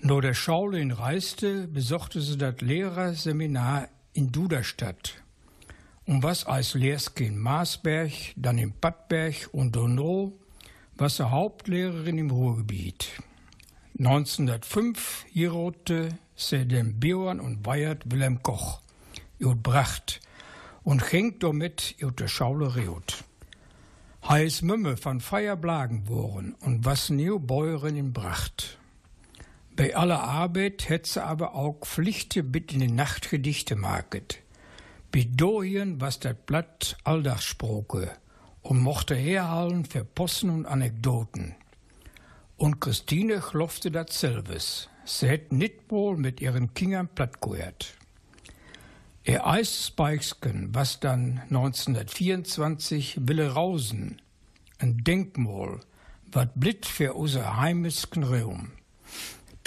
Nur 0.00 0.22
der 0.22 0.34
Schaulin 0.34 0.92
reiste, 0.92 1.66
besuchte 1.66 2.20
sie 2.20 2.38
das 2.38 2.60
Lehrerseminar 2.60 3.88
in 4.12 4.30
Duderstadt. 4.30 5.22
Und 6.06 6.22
was 6.22 6.46
als 6.46 6.74
Lehrske 6.74 7.24
in 7.24 7.36
Maasberg, 7.36 8.12
dann 8.36 8.58
in 8.58 8.72
Pattberg 8.72 9.48
und 9.52 9.74
Donau, 9.74 10.38
war 10.96 11.08
sie 11.10 11.28
Hauptlehrerin 11.28 12.18
im 12.18 12.30
Ruhrgebiet. 12.30 13.08
1905 13.98 15.26
heiratete 15.34 16.10
sie 16.36 16.64
den 16.64 17.00
Björn 17.00 17.40
und 17.40 17.66
Weihert 17.66 18.10
Wilhelm 18.10 18.42
Koch, 18.42 18.80
Jod 19.38 19.62
Bracht, 19.64 20.20
und 20.84 21.12
hängt 21.12 21.42
damit 21.42 21.96
Jod 21.98 22.22
Schaule 22.30 22.76
Reut. 22.76 23.24
Heiß 24.28 24.62
Mümme 24.62 24.96
von 24.96 25.20
Feierblagen 25.20 26.08
worden 26.08 26.54
und 26.60 26.84
was 26.84 27.10
neo 27.10 27.40
Bäuerin 27.40 27.96
in 27.96 28.12
Bracht. 28.12 28.77
Bei 29.78 29.94
aller 29.94 30.24
Arbeit 30.24 30.88
hätt 30.88 31.06
sie 31.06 31.22
aber 31.22 31.54
auch 31.54 31.78
Pflichte 31.84 32.42
bit 32.42 32.72
in 32.72 32.80
die 32.80 32.90
Nachtgedichte 32.90 33.76
market. 33.76 34.40
Bidoien 35.12 36.00
was 36.00 36.18
dat 36.18 36.46
Blatt 36.46 36.96
Alldachsproke 37.04 38.10
und 38.62 38.80
mochte 38.80 39.14
herhalten 39.14 39.84
für 39.84 40.04
Possen 40.04 40.50
und 40.50 40.66
Anekdoten. 40.66 41.54
Und 42.56 42.80
Christine 42.80 43.38
chlofte 43.38 43.92
dat 43.92 44.12
selbes. 44.12 44.88
Sie 45.04 45.28
hätt 45.28 45.52
nit 45.52 45.88
wohl 45.92 46.16
mit 46.16 46.40
ihren 46.40 46.74
Kindern 46.74 47.06
platt 47.06 47.40
gehört. 47.40 47.94
Er 49.22 49.46
Eisspeichsken, 49.46 50.74
was 50.74 50.98
dann 50.98 51.38
1924 51.50 53.28
Wille 53.28 53.52
Rausen, 53.52 54.20
ein 54.80 55.04
Denkmal, 55.04 55.78
wat 56.32 56.58
blit 56.58 56.84
für 56.84 57.14
unser 57.14 57.58
heimisken 57.58 58.24
Raum. 58.24 58.72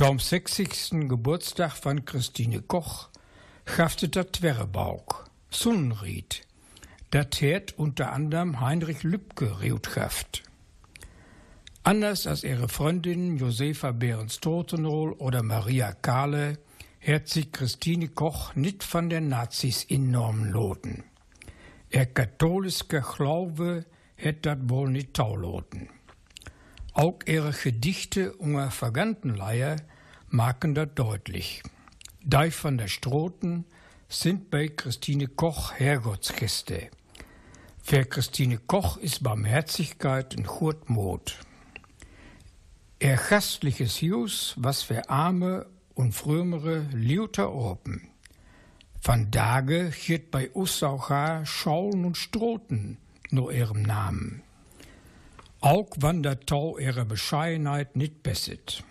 Tom 0.01 0.17
60. 0.17 1.07
Geburtstag 1.09 1.73
von 1.73 2.05
Christine 2.05 2.63
Koch 2.63 3.09
schaffte 3.67 4.09
dat 4.09 4.33
Twerrebauk, 4.33 5.29
Sonnenried. 5.51 6.41
Dat 7.11 7.39
hätt 7.39 7.77
unter 7.77 8.11
anderem 8.11 8.61
Heinrich 8.61 9.03
Lübke 9.03 9.59
reut 9.61 9.85
schafft. 9.93 10.41
Anders 11.83 12.25
als 12.25 12.43
ihre 12.43 12.67
Freundin 12.67 13.37
Josefa 13.37 13.91
Behrens-Totenrohl 13.91 15.13
oder 15.13 15.43
Maria 15.43 15.91
Kahle 15.91 16.57
hat 16.99 17.27
sich 17.27 17.51
Christine 17.51 18.07
Koch 18.07 18.55
nicht 18.55 18.83
von 18.83 19.07
den 19.07 19.29
Nazis 19.29 19.85
enorm 19.87 20.45
loten. 20.45 21.03
Er 21.91 22.07
katholische 22.07 22.85
Glaube 22.87 23.85
hat 24.17 24.47
dat 24.47 24.67
wohl 24.67 24.89
nicht 24.89 25.13
tauloten. 25.13 25.89
Auch 26.93 27.19
ihre 27.27 27.51
Gedichte 27.51 28.33
unter 28.33 28.71
Vergantenleier 28.71 29.77
machen 30.31 30.75
das 30.75 30.89
deutlich. 30.95 31.61
Die 32.21 32.51
von 32.51 32.77
der 32.77 32.87
Stroten 32.87 33.65
sind 34.07 34.49
bei 34.49 34.67
Christine 34.67 35.27
Koch 35.27 35.73
Herrgottskiste. 35.73 36.89
Für 37.83 38.05
Christine 38.05 38.57
Koch 38.57 38.97
ist 38.97 39.23
Barmherzigkeit 39.23 40.37
ein 40.37 40.47
Mut. 40.87 41.37
Er 42.99 43.17
gastliches 43.17 44.01
Jus, 44.01 44.53
was 44.57 44.83
für 44.83 45.09
Arme 45.09 45.65
und 45.95 46.13
Frömere 46.13 46.85
Liuter 46.93 47.51
Orpen. 47.51 48.07
Van 49.03 49.31
Dage 49.31 49.91
hielt 49.91 50.29
bei 50.29 50.51
uns 50.51 50.83
auch 50.83 51.09
Schaulen 51.45 52.05
und 52.05 52.17
Stroten 52.17 52.97
nur 53.31 53.51
ihrem 53.51 53.81
Namen. 53.81 54.43
Auch 55.59 55.89
wann 55.97 56.21
der 56.21 56.39
Tau 56.41 56.77
ihre 56.77 57.05
Bescheidenheit 57.05 57.95
nicht 57.95 58.21
besset. 58.21 58.83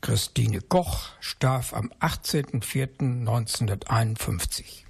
Christine 0.00 0.60
Koch 0.60 1.10
starb 1.20 1.72
am 1.72 1.90
18.04.1951. 2.00 4.85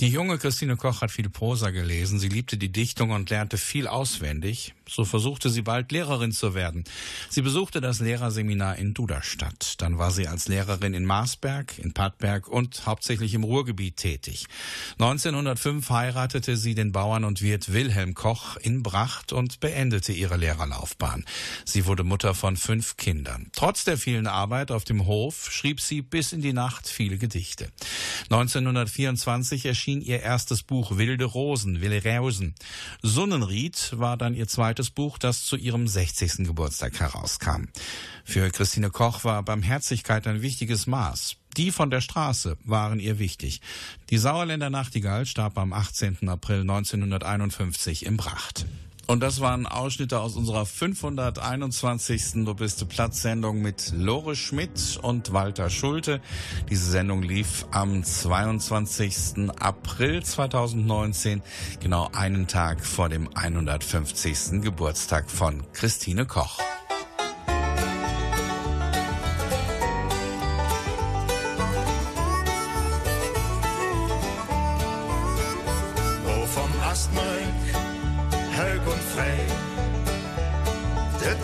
Die 0.00 0.08
junge 0.08 0.38
Christine 0.38 0.76
Koch 0.76 1.00
hat 1.00 1.10
viel 1.10 1.28
Prosa 1.28 1.70
gelesen. 1.70 2.18
Sie 2.18 2.28
liebte 2.28 2.56
die 2.56 2.72
Dichtung 2.72 3.10
und 3.10 3.30
lernte 3.30 3.58
viel 3.58 3.86
auswendig. 3.86 4.74
So 4.88 5.04
versuchte 5.04 5.48
sie 5.48 5.62
bald 5.62 5.92
Lehrerin 5.92 6.32
zu 6.32 6.54
werden. 6.54 6.84
Sie 7.30 7.40
besuchte 7.40 7.80
das 7.80 8.00
Lehrerseminar 8.00 8.76
in 8.76 8.94
Duderstadt. 8.94 9.80
Dann 9.80 9.98
war 9.98 10.10
sie 10.10 10.26
als 10.26 10.48
Lehrerin 10.48 10.92
in 10.92 11.04
Marsberg, 11.04 11.78
in 11.78 11.92
Padberg 11.92 12.48
und 12.48 12.84
hauptsächlich 12.84 13.32
im 13.34 13.44
Ruhrgebiet 13.44 13.96
tätig. 13.96 14.46
1905 14.98 15.88
heiratete 15.88 16.56
sie 16.56 16.74
den 16.74 16.90
Bauern 16.90 17.24
und 17.24 17.40
Wirt 17.40 17.72
Wilhelm 17.72 18.14
Koch 18.14 18.56
in 18.56 18.82
Bracht 18.82 19.32
und 19.32 19.60
beendete 19.60 20.12
ihre 20.12 20.36
Lehrerlaufbahn. 20.36 21.24
Sie 21.64 21.86
wurde 21.86 22.02
Mutter 22.02 22.34
von 22.34 22.56
fünf 22.56 22.96
Kindern. 22.96 23.50
Trotz 23.52 23.84
der 23.84 23.96
vielen 23.98 24.26
Arbeit 24.26 24.72
auf 24.72 24.84
dem 24.84 25.06
Hof 25.06 25.50
schrieb 25.52 25.80
sie 25.80 26.02
bis 26.02 26.32
in 26.32 26.42
die 26.42 26.52
Nacht 26.52 26.88
viele 26.88 27.18
Gedichte. 27.18 27.70
1924 28.30 29.64
erschien 29.66 29.81
ihr 29.86 30.20
erstes 30.20 30.62
Buch 30.62 30.96
Wilde 30.96 31.24
Rosen, 31.24 31.80
Wille 31.80 32.02
Rausen. 32.04 32.54
Sonnenried 33.02 33.92
war 33.96 34.16
dann 34.16 34.34
ihr 34.34 34.46
zweites 34.46 34.90
Buch, 34.90 35.18
das 35.18 35.44
zu 35.44 35.56
ihrem 35.56 35.88
60. 35.88 36.46
Geburtstag 36.46 37.00
herauskam. 37.00 37.64
Für 38.24 38.50
Christine 38.50 38.90
Koch 38.90 39.24
war 39.24 39.42
Barmherzigkeit 39.42 40.26
ein 40.26 40.42
wichtiges 40.42 40.86
Maß. 40.86 41.36
Die 41.56 41.70
von 41.70 41.90
der 41.90 42.00
Straße 42.00 42.56
waren 42.64 43.00
ihr 43.00 43.18
wichtig. 43.18 43.60
Die 44.10 44.18
Sauerländer 44.18 44.70
Nachtigall 44.70 45.26
starb 45.26 45.58
am 45.58 45.72
18. 45.72 46.28
April 46.28 46.60
1951 46.60 48.06
im 48.06 48.16
Bracht. 48.16 48.66
Und 49.06 49.20
das 49.20 49.40
waren 49.40 49.66
Ausschnitte 49.66 50.20
aus 50.20 50.36
unserer 50.36 50.64
521. 50.64 52.44
Du 52.44 52.54
bist 52.54 52.88
Platz-Sendung 52.88 53.60
mit 53.60 53.92
Lore 53.94 54.36
Schmidt 54.36 54.98
und 55.02 55.32
Walter 55.32 55.70
Schulte. 55.70 56.20
Diese 56.70 56.90
Sendung 56.90 57.22
lief 57.22 57.66
am 57.72 58.04
22. 58.04 59.50
April 59.58 60.22
2019, 60.22 61.42
genau 61.80 62.08
einen 62.12 62.46
Tag 62.46 62.84
vor 62.84 63.08
dem 63.08 63.28
150. 63.34 64.62
Geburtstag 64.62 65.30
von 65.30 65.64
Christine 65.72 66.26
Koch. 66.26 66.58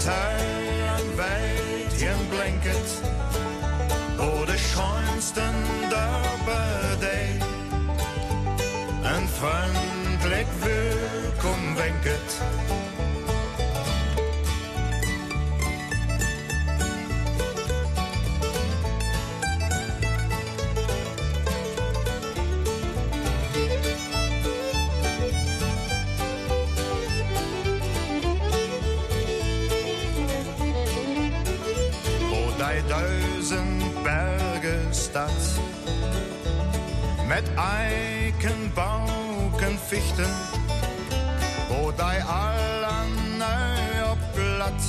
Der 0.06 0.37
Met 37.38 37.50
Eiken, 37.54 38.72
Bauken, 38.74 39.78
Fichten. 39.86 40.34
Wo 41.68 41.92
allen 42.24 43.36
neu 43.36 44.10
op 44.10 44.18
glatt. 44.34 44.82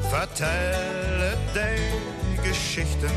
Vertelle 0.00 1.36
die 1.52 2.48
Geschichten. 2.48 3.10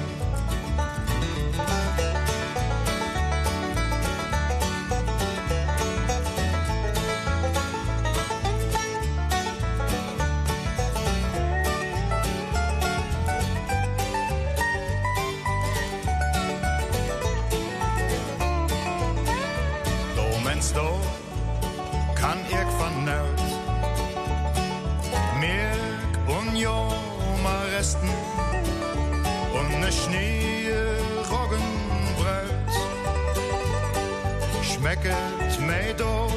Schmecket 35.07 35.59
mei 35.59 35.93
do 35.93 36.27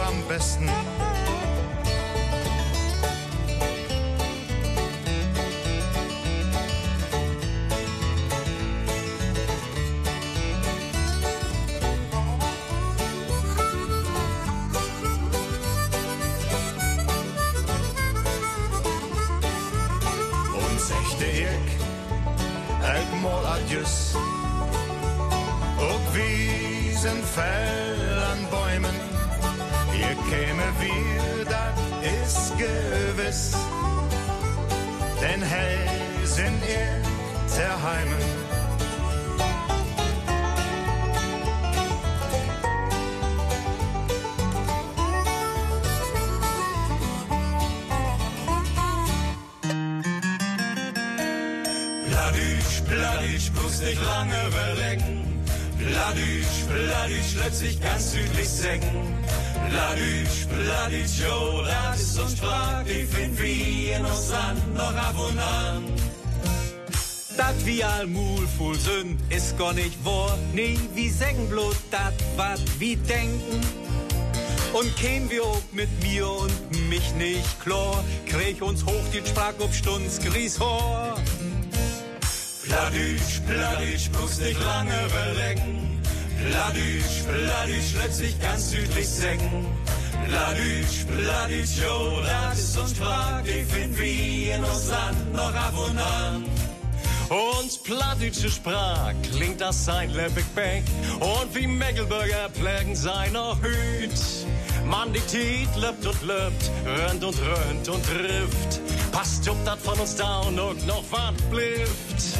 am 0.00 0.22
besten 0.28 0.68
gewiss 33.28 33.52
Denn 35.20 35.42
hell 35.42 35.88
sind 36.24 36.62
ihr 36.68 37.02
terheimen 37.54 38.48
Bladüsch, 52.06 52.82
Bladüsch, 52.86 53.50
bloß 53.52 53.80
nicht 53.82 54.02
lange 54.04 54.34
überlegen. 54.46 55.44
Bladüsch, 55.78 56.64
Bladüsch, 56.68 57.34
letztlich 57.42 57.80
ganz 57.80 58.12
südlich 58.12 58.48
senken. 58.48 59.27
Bladüsch, 59.70 60.46
Bladüsch, 60.46 61.20
jo, 61.20 61.62
das 61.62 62.00
ist 62.00 62.18
uns 62.18 62.34
die 62.86 63.04
finden 63.04 63.38
wir 63.38 64.00
uns 64.00 64.30
Land 64.30 64.74
noch 64.74 64.94
ab 64.94 65.14
und 65.18 65.38
an. 65.38 65.84
Dat 67.36 67.54
wie 67.64 67.84
all 67.84 68.06
mulful 68.06 68.74
sind, 68.74 69.20
ist 69.30 69.56
gar 69.58 69.72
nicht 69.72 70.04
wahr. 70.04 70.36
Nee, 70.52 70.78
wie 70.94 71.08
sägen 71.08 71.48
bloß 71.48 71.76
dat, 71.90 72.14
wat 72.36 72.60
wie 72.78 72.96
denken. 72.96 73.60
Und 74.72 74.94
käm 74.96 75.30
wir 75.30 75.44
auch 75.44 75.62
mit 75.72 75.88
mir 76.02 76.28
und 76.28 76.88
mich 76.88 77.14
nicht 77.14 77.60
klar, 77.62 78.04
krieg 78.26 78.60
uns 78.60 78.84
hoch 78.84 79.08
die 79.12 79.26
Sprach 79.26 79.54
ob 79.58 79.72
Stunds 79.72 80.18
Grieshor. 80.18 81.14
Pladüsch, 82.64 83.40
Pladüsch, 83.46 84.10
muss 84.20 84.38
nicht 84.38 84.60
lange 84.62 84.94
überlegen. 85.06 85.97
Pladüsch, 86.44 87.24
Pladüsch, 87.26 87.94
letztlich 88.02 88.40
ganz 88.40 88.70
südlich 88.70 89.08
senken. 89.08 89.66
Pladüsch, 90.26 91.04
Pladüsch, 91.06 91.78
jo, 91.82 92.20
das 92.22 92.58
ist 92.58 92.78
uns 92.78 92.94
die 92.94 93.64
finden 93.64 93.98
wir 93.98 94.54
in 94.54 94.64
uns 94.64 94.88
Land 94.88 95.32
noch 95.32 95.54
ab 95.54 95.74
und 95.76 95.98
an. 95.98 96.44
Uns 97.28 97.76
plattdeutsche 97.76 98.50
Sprach 98.50 99.12
klingt 99.30 99.60
das 99.60 99.84
sein 99.84 100.10
Leppigbeck 100.10 100.82
und 101.20 101.54
wie 101.54 101.66
Mecklenburger 101.66 102.48
pflegen 102.50 102.96
seiner 102.96 103.54
Hüt. 103.60 104.10
Man 104.86 105.12
diktiert, 105.12 105.76
löpt 105.76 106.06
und 106.06 106.22
löpt, 106.22 106.70
rönt 106.86 107.22
und 107.22 107.38
rönt 107.42 107.88
und 107.88 108.02
trifft. 108.06 108.80
Passt 109.12 109.46
ob 109.48 109.62
dat 109.66 109.78
von 109.78 109.98
uns 110.00 110.16
da 110.16 110.40
und 110.40 110.56
noch 110.86 111.04
wat 111.10 111.50
blifft. 111.50 112.38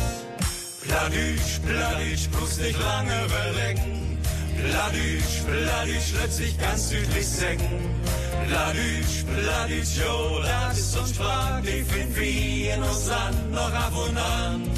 Pladüsch, 0.88 1.60
Pladüsch, 1.66 2.28
muss 2.40 2.58
nicht 2.58 2.78
lange 2.80 3.12
überlegen. 3.26 4.18
Pladüsch, 4.56 5.42
Pladüsch, 5.46 6.12
letztlich 6.20 6.58
ganz 6.58 6.88
südlich 6.88 7.26
senken. 7.26 7.90
Pladüsch, 8.48 9.24
Pladüsch, 9.24 9.96
jo, 9.98 10.40
das 10.42 10.78
ist 10.78 10.96
uns 10.96 11.10
Sprach, 11.10 11.60
die 11.60 11.82
finden 11.82 12.16
wir 12.16 12.74
in 12.74 12.82
uns 12.82 13.06
Land 13.06 13.52
noch 13.52 13.72
ab 13.72 13.92
und 14.08 14.16
an. 14.16 14.70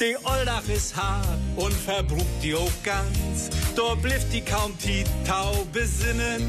Die 0.00 0.16
Oldach 0.24 0.68
ist 0.68 0.96
hart 0.96 1.38
und 1.56 1.72
verbrucht 1.72 2.42
die 2.42 2.54
auch 2.54 2.70
ganz. 2.82 3.50
Dort 3.76 4.02
blifft 4.02 4.32
die 4.32 4.40
kaum 4.40 4.72
die 4.84 5.04
Tau 5.26 5.64
besinnen. 5.72 6.44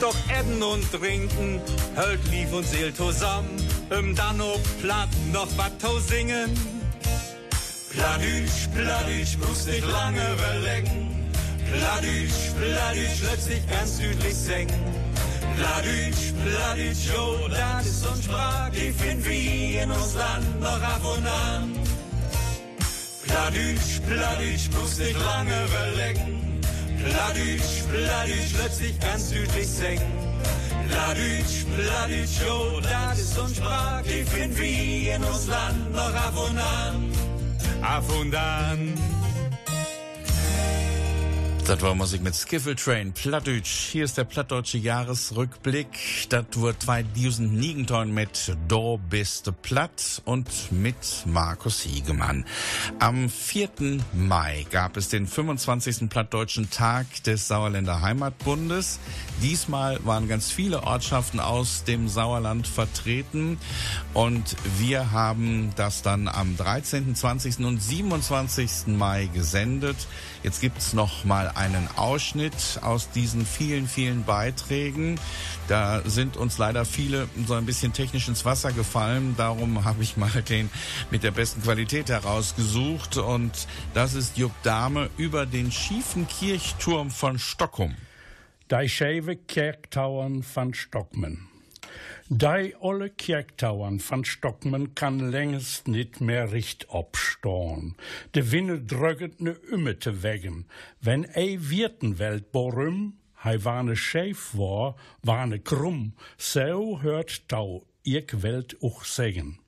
Doch 0.00 0.16
Essen 0.28 0.62
und 0.62 0.90
Trinken 0.92 1.60
hält 1.94 2.24
lief 2.30 2.52
und 2.52 2.66
Seel 2.66 2.92
zusammen. 2.92 3.50
Im 3.90 4.14
Danub 4.14 4.60
platt 4.80 5.08
noch 5.32 5.48
wat 5.56 5.72
singen. 6.06 6.79
Pladüsch, 7.90 8.68
Pladüsch, 8.72 9.36
muss 9.38 9.66
nicht 9.66 9.84
lange 9.84 10.20
überlegen. 10.32 11.32
Pladüsch, 11.72 12.54
Pladüsch, 12.56 13.22
letztlich 13.28 13.68
ganz 13.68 13.96
südlich 13.96 14.34
senken. 14.34 14.80
Pladüsch, 15.56 16.32
Pladüsch, 16.44 17.06
jo, 17.12 17.48
das 17.48 17.86
ist 17.86 18.06
uns 18.06 18.24
Sprach, 18.24 18.70
die 18.70 18.92
finden 18.92 19.24
wir 19.24 19.82
in 19.82 19.90
uns 19.90 20.14
Land 20.14 20.60
noch 20.60 20.82
ab 20.82 21.02
und 21.04 21.26
an. 21.26 21.72
Pladüsch, 23.26 24.00
Pladüsch, 24.06 24.70
muss 24.70 24.98
nicht 24.98 25.18
lange 25.18 25.54
überlegen. 25.66 26.60
Pladüsch, 27.02 27.82
Pladüsch, 27.90 28.52
letztlich 28.62 29.00
ganz 29.00 29.30
südlich 29.30 29.68
senken. 29.68 30.12
Pladüsch, 30.88 31.66
Pladüsch, 31.76 32.40
jo, 32.46 32.80
das 32.80 33.18
ist 33.18 33.38
uns 33.38 33.56
Sprach, 33.56 34.02
die 34.02 34.24
finden 34.24 34.56
wir 34.56 35.16
in 35.16 35.24
uns 35.24 35.48
Land 35.48 35.92
noch 35.92 36.14
ab 36.14 36.34
und 36.36 36.58
an. 36.58 37.19
Ab 37.82 38.04
und 38.20 38.34
an. 38.34 39.19
Das 41.66 41.82
war 41.82 41.94
Musik 41.94 42.22
mit 42.22 42.34
Skiffle 42.34 42.74
Train, 42.74 43.12
Plattdeutsch. 43.12 43.90
Hier 43.92 44.04
ist 44.04 44.18
der 44.18 44.24
plattdeutsche 44.24 44.78
Jahresrückblick. 44.78 45.86
Das 46.28 46.44
wird 46.54 46.82
2009 46.82 48.12
mit 48.12 48.56
Do 48.66 48.98
bist 49.08 49.50
platt 49.62 50.22
und 50.24 50.48
mit 50.72 50.96
Markus 51.26 51.82
Hiegemann. 51.82 52.44
Am 52.98 53.28
4. 53.28 53.68
Mai 54.12 54.66
gab 54.70 54.96
es 54.96 55.08
den 55.08 55.26
25. 55.26 56.08
plattdeutschen 56.10 56.70
Tag 56.70 57.06
des 57.24 57.46
Sauerländer 57.46 58.00
Heimatbundes. 58.00 58.98
Diesmal 59.42 60.04
waren 60.04 60.28
ganz 60.28 60.50
viele 60.50 60.82
Ortschaften 60.82 61.40
aus 61.40 61.84
dem 61.84 62.08
Sauerland 62.08 62.66
vertreten 62.66 63.58
und 64.12 64.56
wir 64.78 65.12
haben 65.12 65.72
das 65.76 66.02
dann 66.02 66.26
am 66.26 66.56
13., 66.56 67.14
20. 67.14 67.60
und 67.60 67.80
27. 67.80 68.88
Mai 68.88 69.28
gesendet. 69.32 69.96
Jetzt 70.42 70.62
gibt's 70.62 70.94
noch 70.94 71.24
mal 71.24 71.48
einen 71.54 71.86
Ausschnitt 71.96 72.80
aus 72.82 73.10
diesen 73.10 73.44
vielen, 73.44 73.86
vielen 73.86 74.24
Beiträgen. 74.24 75.20
Da 75.68 76.00
sind 76.08 76.38
uns 76.38 76.56
leider 76.56 76.86
viele 76.86 77.28
so 77.46 77.54
ein 77.54 77.66
bisschen 77.66 77.92
technisch 77.92 78.26
ins 78.26 78.46
Wasser 78.46 78.72
gefallen. 78.72 79.34
Darum 79.36 79.84
habe 79.84 80.02
ich 80.02 80.16
mal 80.16 80.30
den 80.48 80.70
mit 81.10 81.22
der 81.24 81.32
besten 81.32 81.62
Qualität 81.62 82.08
herausgesucht. 82.08 83.18
Und 83.18 83.66
das 83.92 84.14
ist 84.14 84.38
Jupp 84.38 84.52
Dahme 84.62 85.10
über 85.18 85.44
den 85.44 85.70
schiefen 85.70 86.26
Kirchturm 86.26 87.10
von 87.10 87.38
Stockholm. 87.38 87.94
Die 88.70 88.88
scheve 88.88 89.36
Kerktauern 89.36 90.42
van 90.54 90.72
Stockman. 90.72 91.49
Die 92.32 92.76
olle 92.78 93.10
Kerktauern 93.10 93.98
van 93.98 94.24
Stockman 94.24 94.94
kann 94.94 95.32
längst 95.32 95.88
nicht 95.88 96.20
mehr 96.20 96.52
richt 96.52 96.88
opstorn. 96.88 97.96
De 98.36 98.52
Winne 98.52 98.80
dröget 98.80 99.40
ne 99.40 99.56
Ümmete 99.68 100.22
wegen. 100.22 100.66
Wenn 101.00 101.24
ei 101.24 101.58
Wirtenwelt 101.60 102.52
borum, 102.52 103.14
hei 103.42 103.64
warne 103.64 103.96
scheef 103.96 104.54
war, 104.56 104.94
warne 105.24 105.58
krumm, 105.58 106.12
so 106.38 107.02
hört 107.02 107.48
Tau 107.48 107.84
ik 108.04 108.42
Welt 108.42 108.76
uch 108.80 109.06
sägen. 109.06 109.58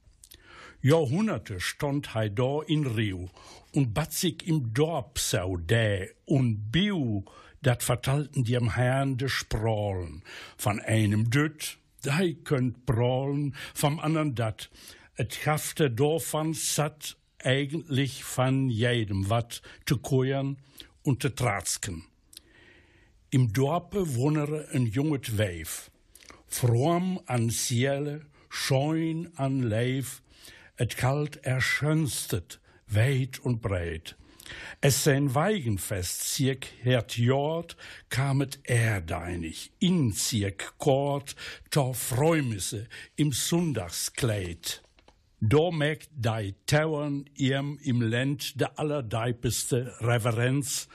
Jahrhunderte 0.81 1.59
stond 1.59 2.15
hei 2.15 2.29
da 2.29 2.63
in 2.63 2.87
Rio 2.87 3.29
und 3.73 3.93
bat 3.93 4.13
sich 4.13 4.47
im 4.47 4.73
Dorp 4.73 5.19
so 5.19 5.57
dä 5.57 6.11
und 6.27 6.71
biu, 6.71 7.25
dat 7.63 7.83
vertalten 7.83 8.45
die 8.45 8.57
am 8.57 8.77
Herrn 8.77 9.17
de 9.17 9.29
Sprollen. 9.29 10.23
Von 10.57 10.79
einem 10.79 11.29
düt, 11.29 11.79
dei 12.03 12.37
könnt 12.45 12.87
brollen, 12.87 13.55
vom 13.75 13.99
andern 13.99 14.35
dat. 14.35 14.71
Et 15.17 15.35
schaffte 15.35 15.91
davon 15.91 16.55
satt 16.55 17.17
eigentlich 17.43 18.25
von 18.25 18.69
jedem 18.69 19.29
wat 19.29 19.63
zu 19.87 19.99
koern 19.99 20.57
und 21.03 21.23
zu 21.23 21.35
tratsken. 21.35 22.05
Im 23.31 23.53
Dorpe 23.53 24.15
wohnere 24.15 24.69
ein 24.73 24.87
junget 24.87 25.39
Weif, 25.39 25.91
fromm 26.47 27.21
an 27.27 27.51
Siele, 27.51 28.27
scheun 28.49 29.31
an 29.37 29.63
Leif, 29.63 30.23
et 30.77 30.97
kalt 30.97 31.37
erschönstet, 31.45 32.61
weit 32.87 33.39
und 33.39 33.63
breit. 33.63 34.17
Es 34.81 35.05
sein 35.05 35.35
Weigenfest 35.35 36.35
zirk 36.35 36.67
hert 36.83 37.17
Jord, 37.17 37.77
kamet 38.09 38.59
er 38.65 39.01
deinig, 39.01 39.73
in 39.79 40.13
zirk 40.13 40.75
Kord, 40.79 41.37
to 41.71 41.93
Freumisse 41.93 42.89
im 43.17 43.33
Sonntagskleid. 43.33 44.83
Do 45.41 45.73
merkt 45.73 46.11
dei 46.15 46.55
Tauern 46.67 47.25
ihrem 47.35 47.79
im 47.83 48.01
Land 48.01 48.61
de 48.61 48.69
allerdeipeste 48.77 49.93
Reverenz, 50.01 50.89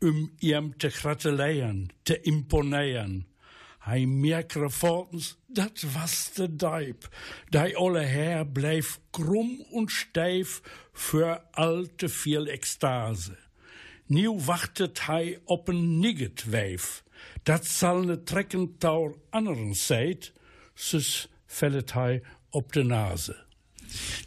um 0.00 0.30
ihrem 0.40 0.76
te 0.78 0.90
gratulieren, 0.90 1.92
te 2.04 2.20
imponeren. 2.20 3.26
Hij 3.78 4.06
merkere 4.06 4.70
volgens, 4.70 5.38
dat 5.46 5.84
was 5.92 6.32
de 6.32 6.56
Deib. 6.56 7.08
Die 7.48 7.76
olle 7.78 8.00
Herr 8.00 8.46
bleef 8.46 9.00
krumm 9.10 9.60
und 9.70 9.90
steif 9.90 10.62
für 10.94 11.42
alte 11.52 12.08
viel 12.08 12.48
Ekstase. 12.48 13.36
Nieuw 14.06 14.44
wachtet 14.44 15.06
hij 15.06 15.40
op 15.44 15.68
een 15.68 15.98
nigget 15.98 16.44
wijf. 16.44 17.04
Dat 17.42 17.66
zal 17.66 18.02
ne 18.02 18.22
trekken 18.22 18.78
taur 18.78 19.14
anderen 19.30 19.72
Zeit, 19.72 20.32
sus 20.74 21.28
fellet 21.46 21.92
hij 21.92 22.22
op 22.50 22.72
de 22.72 22.82
Nase. 22.82 23.42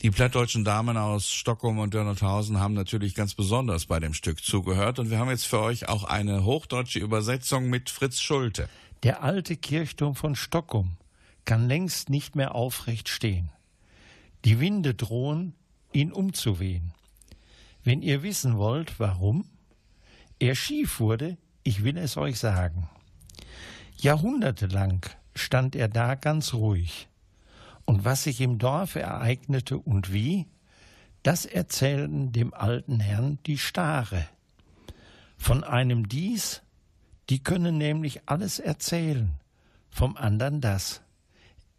Die 0.02 0.12
plattdeutschen 0.12 0.64
Damen 0.64 0.98
aus 0.98 1.30
Stockholm 1.30 1.80
und 1.80 1.94
Dörnerthausen 1.94 2.60
haben 2.60 2.74
natürlich 2.74 3.16
ganz 3.16 3.34
besonders 3.34 3.86
bei 3.86 4.00
dem 4.00 4.14
Stück 4.14 4.44
zugehört 4.44 5.00
und 5.00 5.10
wir 5.10 5.18
haben 5.18 5.30
jetzt 5.30 5.48
für 5.48 5.60
euch 5.60 5.90
auch 5.90 6.04
eine 6.04 6.44
hochdeutsche 6.44 7.00
Übersetzung 7.00 7.70
mit 7.70 7.90
Fritz 7.90 8.20
Schulte. 8.20 8.70
Der 9.04 9.24
alte 9.24 9.58
Kirchturm 9.58 10.16
von 10.16 10.36
Stockholm 10.36 10.98
kann 11.46 11.68
längst 11.68 12.10
nicht 12.10 12.36
mehr 12.36 12.56
aufrecht 12.56 13.10
stehen. 13.10 13.52
Die 14.46 14.60
Winde 14.60 14.94
drohen, 14.94 15.54
ihn 15.98 16.12
umzuwehen. 16.12 16.94
Wenn 17.84 18.04
ihr 18.04 18.22
wissen 18.22 18.58
wollt, 18.58 19.00
warum 19.00 19.50
er 20.38 20.54
schief 20.54 21.00
wurde, 21.00 21.38
ich 21.64 21.84
will 21.84 21.98
es 21.98 22.18
euch 22.18 22.38
sagen. 22.38 22.88
Jahrhundertelang 23.98 25.04
stand 25.34 25.76
er 25.76 25.88
da 25.88 26.14
ganz 26.14 26.54
ruhig. 26.54 27.08
Und 27.86 28.06
was 28.06 28.26
sich 28.26 28.42
im 28.42 28.60
Dorfe 28.60 29.00
ereignete 29.00 29.80
und 29.80 30.14
wie, 30.14 30.46
das 31.24 31.46
erzählten 31.46 32.32
dem 32.32 32.54
alten 32.54 33.00
Herrn 33.00 33.40
die 33.48 33.58
Stare. 33.58 34.28
Von 35.36 35.64
einem 35.64 36.08
dies, 36.08 36.62
die 37.30 37.40
können 37.40 37.78
nämlich 37.78 38.22
alles 38.28 38.60
erzählen, 38.60 39.34
vom 39.90 40.16
andern 40.16 40.62
das. 40.62 41.02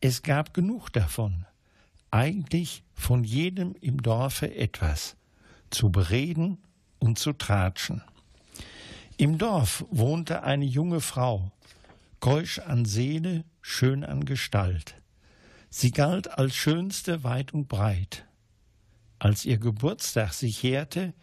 Es 0.01 0.23
gab 0.23 0.55
genug 0.55 0.93
davon, 0.93 1.47
eigentlich 2.11 2.83
von 2.99 3.23
jedem 3.23 3.75
im 3.81 4.03
Dorfe 4.03 4.55
etwas, 4.55 5.17
zu 5.71 5.91
bereden 5.91 6.59
und 6.99 7.19
zu 7.19 7.33
tratschen. 7.33 8.03
Im 9.17 9.39
Dorf 9.39 9.85
wohnte 9.89 10.43
eine 10.43 10.65
junge 10.65 11.01
Frau, 11.01 11.53
keusch 12.21 12.59
an 12.59 12.85
Seele, 12.85 13.45
schön 13.63 14.05
an 14.05 14.25
Gestalt. 14.25 14.97
Sie 15.71 15.93
galt 15.93 16.29
als 16.39 16.57
schönste 16.57 17.23
weit 17.23 17.55
und 17.55 17.69
breit. 17.69 18.27
Als 19.21 19.45
ihr 19.45 19.59
Geburtstag 19.59 20.33
sich 20.33 20.63
jährte, 20.63 21.15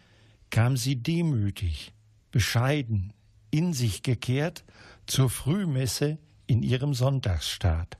kam 0.50 0.76
sie 0.76 0.96
demütig, 0.96 1.92
bescheiden, 2.30 3.12
in 3.50 3.74
sich 3.74 4.02
gekehrt 4.02 4.64
zur 5.06 5.28
Frühmesse 5.28 6.18
in 6.46 6.62
ihrem 6.62 6.94
Sonntagsstaat. 6.94 7.98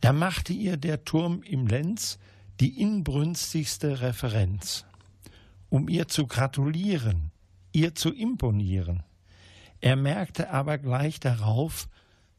Da 0.00 0.12
machte 0.12 0.52
ihr 0.52 0.76
der 0.76 1.04
Turm 1.04 1.42
im 1.42 1.66
Lenz 1.66 2.18
die 2.60 2.80
inbrünstigste 2.80 4.00
Referenz, 4.00 4.86
um 5.68 5.88
ihr 5.88 6.08
zu 6.08 6.26
gratulieren, 6.26 7.30
ihr 7.72 7.94
zu 7.94 8.12
imponieren. 8.12 9.02
Er 9.80 9.96
merkte 9.96 10.50
aber 10.50 10.78
gleich 10.78 11.20
darauf, 11.20 11.88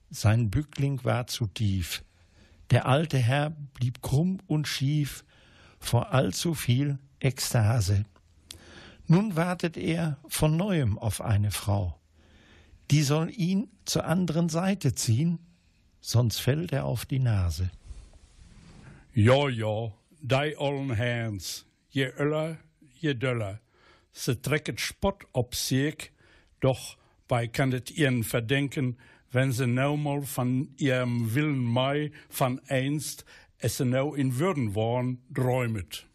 sein 0.09 0.49
Bückling 0.49 1.03
war 1.03 1.27
zu 1.27 1.45
tief. 1.47 2.03
Der 2.71 2.85
alte 2.87 3.17
Herr 3.17 3.51
blieb 3.73 4.01
krumm 4.01 4.39
und 4.47 4.67
schief 4.67 5.23
vor 5.79 6.11
allzu 6.11 6.53
viel 6.53 6.97
Ekstase. 7.19 8.05
Nun 9.05 9.35
wartet 9.35 9.77
er 9.77 10.17
von 10.27 10.57
neuem 10.57 10.97
auf 10.97 11.21
eine 11.21 11.51
Frau. 11.51 11.99
Die 12.91 13.03
soll 13.03 13.29
ihn 13.29 13.69
zur 13.85 14.05
anderen 14.05 14.49
Seite 14.49 14.95
ziehen, 14.95 15.39
sonst 16.01 16.39
fällt 16.39 16.73
er 16.73 16.85
auf 16.85 17.05
die 17.05 17.19
Nase. 17.19 17.69
Ja, 19.13 19.49
ja, 19.49 19.91
die 20.21 20.55
ollen 20.57 20.97
Hands, 20.97 21.65
je 21.89 22.11
öller, 22.17 22.57
je 22.99 23.13
döller. 23.13 23.59
Se 24.11 24.41
trecket 24.41 24.79
Spott 24.79 25.25
op 25.31 25.55
sich, 25.55 26.11
doch 26.59 26.97
bei 27.27 27.47
kann 27.47 27.71
het 27.71 27.91
ihren 27.91 28.23
verdenken, 28.23 28.97
wenn 29.31 29.51
se 29.51 29.67
nou 29.67 29.97
mal 29.97 30.23
von 30.23 30.69
ihrem 30.77 31.33
Willen 31.35 31.63
Mai 31.63 32.11
von 32.29 32.59
einst 32.67 33.25
es 33.59 33.77
se 33.77 33.85
nou 33.85 34.13
in 34.13 34.37
Würden 34.37 34.75
waren, 34.75 35.19
träumet. 35.33 36.05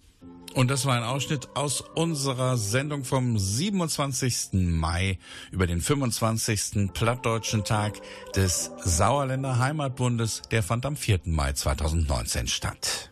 Und 0.55 0.71
das 0.71 0.85
war 0.85 0.97
ein 0.97 1.03
Ausschnitt 1.03 1.49
aus 1.55 1.81
unserer 1.81 2.59
Sendung 2.59 3.05
vom 3.05 3.39
27. 3.39 4.53
Mai 4.53 5.19
über 5.51 5.67
den 5.67 5.81
25. 5.81 6.93
Plattdeutschen 6.93 7.65
Tag 7.65 7.99
des 8.37 8.71
Sauerländer 8.85 9.59
Heimatbundes. 9.59 10.43
Der 10.51 10.63
fand 10.63 10.85
am 10.85 10.97
4. 10.97 11.21
Mai 11.25 11.55
2019 11.55 12.49
statt. 12.49 13.12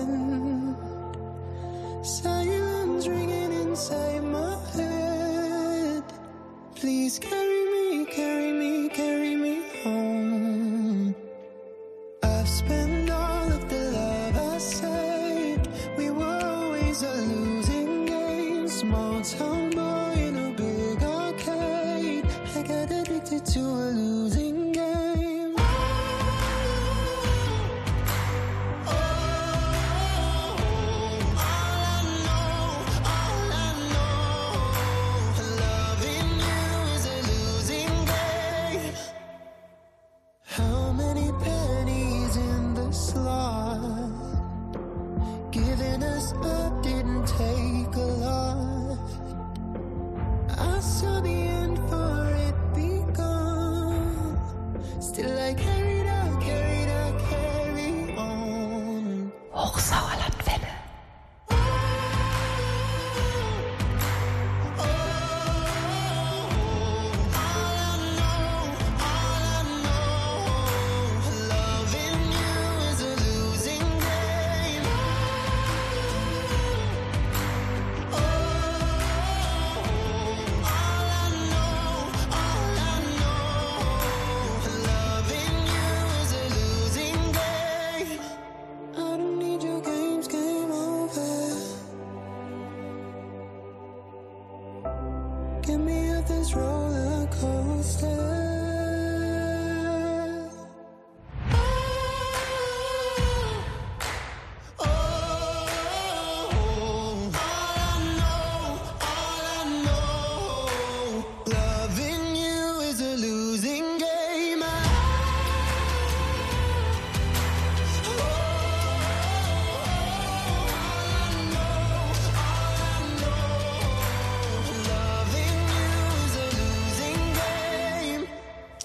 Silence 2.03 3.07
ringing 3.07 3.53
inside 3.53 4.23
my 4.23 4.57
head. 4.73 6.03
Please 6.75 7.19
carry 7.19 7.65
me, 7.65 7.70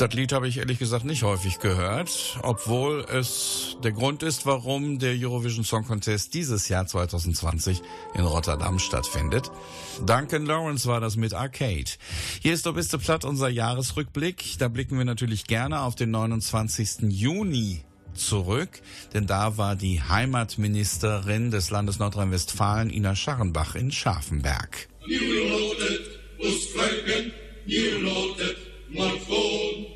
Das 0.07 0.14
Lied 0.14 0.30
habe 0.30 0.46
ich 0.46 0.59
ehrlich 0.59 0.78
gesagt 0.78 1.04
nicht 1.04 1.24
häufig 1.24 1.59
gehört, 1.59 2.38
obwohl 2.42 3.04
es 3.12 3.76
der 3.82 3.90
Grund 3.90 4.22
ist, 4.22 4.46
warum 4.46 5.00
der 5.00 5.16
Eurovision 5.18 5.64
Song 5.64 5.84
Contest 5.84 6.32
dieses 6.32 6.68
Jahr 6.68 6.86
2020 6.86 7.82
in 8.14 8.20
Rotterdam 8.20 8.78
stattfindet. 8.78 9.50
Duncan 10.07 10.46
Lawrence 10.46 10.86
war 10.86 11.00
das 11.00 11.16
mit 11.16 11.34
Arcade. 11.34 11.90
Hier 12.40 12.54
ist 12.54 12.66
doch 12.66 12.74
bist 12.74 12.96
platt 13.00 13.24
unser 13.24 13.48
Jahresrückblick. 13.48 14.59
Da 14.61 14.68
blicken 14.68 14.96
wir 14.96 15.04
natürlich 15.04 15.48
gerne 15.48 15.80
auf 15.80 15.96
den 15.96 16.12
29. 16.12 17.11
Juni 17.11 17.82
zurück, 18.14 18.80
denn 19.12 19.26
da 19.26 19.59
war 19.59 19.74
die 19.74 20.00
Heimatministerin 20.00 21.50
des 21.50 21.70
Landes 21.70 21.98
Nordrhein-Westfalen 21.98 22.90
Ina 22.90 23.16
Scharrenbach 23.16 23.74
in 23.74 23.90
Scharfenberg. 23.90 24.88
Nieuw 25.04 25.50
lotet, 25.50 26.00
moest 26.38 26.76
kruipen. 29.26 29.95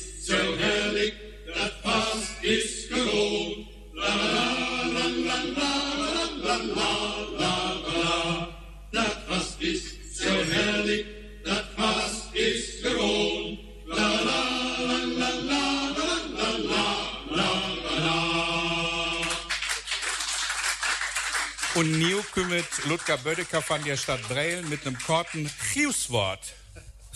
Ludger 23.11 23.23
Bödecker 23.23 23.61
von 23.61 23.83
der 23.83 23.97
Stadt 23.97 24.21
Breil 24.29 24.63
mit 24.63 24.87
einem 24.87 24.97
korten 24.97 25.49
Chiuswort. 25.73 26.53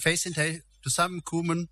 Wir 0.04 0.18
sind 0.18 0.36
hier 0.36 0.62
zusammengekommen, 0.84 1.70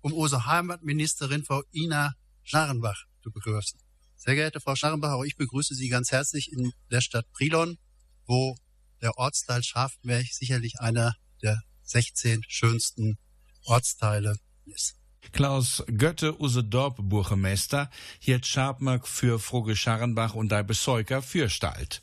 um 0.00 0.14
unsere 0.14 0.46
Heimatministerin 0.46 1.44
Frau 1.44 1.62
Ina 1.72 2.14
Scharrenbach 2.44 3.04
zu 3.22 3.30
begrüßen. 3.30 3.78
Sehr 4.16 4.36
geehrte 4.36 4.60
Frau 4.60 4.74
Scharrenbach, 4.74 5.12
auch 5.12 5.24
ich 5.24 5.36
begrüße 5.36 5.74
Sie 5.74 5.90
ganz 5.90 6.12
herzlich 6.12 6.50
in 6.50 6.72
der 6.90 7.02
Stadt 7.02 7.30
Brilon, 7.32 7.76
wo 8.24 8.56
der 9.02 9.18
Ortsteil 9.18 9.62
Schafenberg 9.62 10.24
sicherlich 10.32 10.80
einer 10.80 11.14
der 11.42 11.60
16 11.82 12.44
schönsten 12.48 13.18
Ortsteile 13.64 14.38
ist. 14.64 14.96
Klaus 15.32 15.84
Götte, 15.88 16.40
use 16.40 16.64
Dorpburgemeister, 16.64 17.90
hielt 18.18 18.46
Schabmerk 18.46 19.06
für 19.06 19.38
Froge 19.38 19.76
Scharrenbach 19.76 20.32
und 20.32 20.50
der 20.50 20.62
Besäuger 20.62 21.20
für 21.20 21.50
Stalt. 21.50 22.02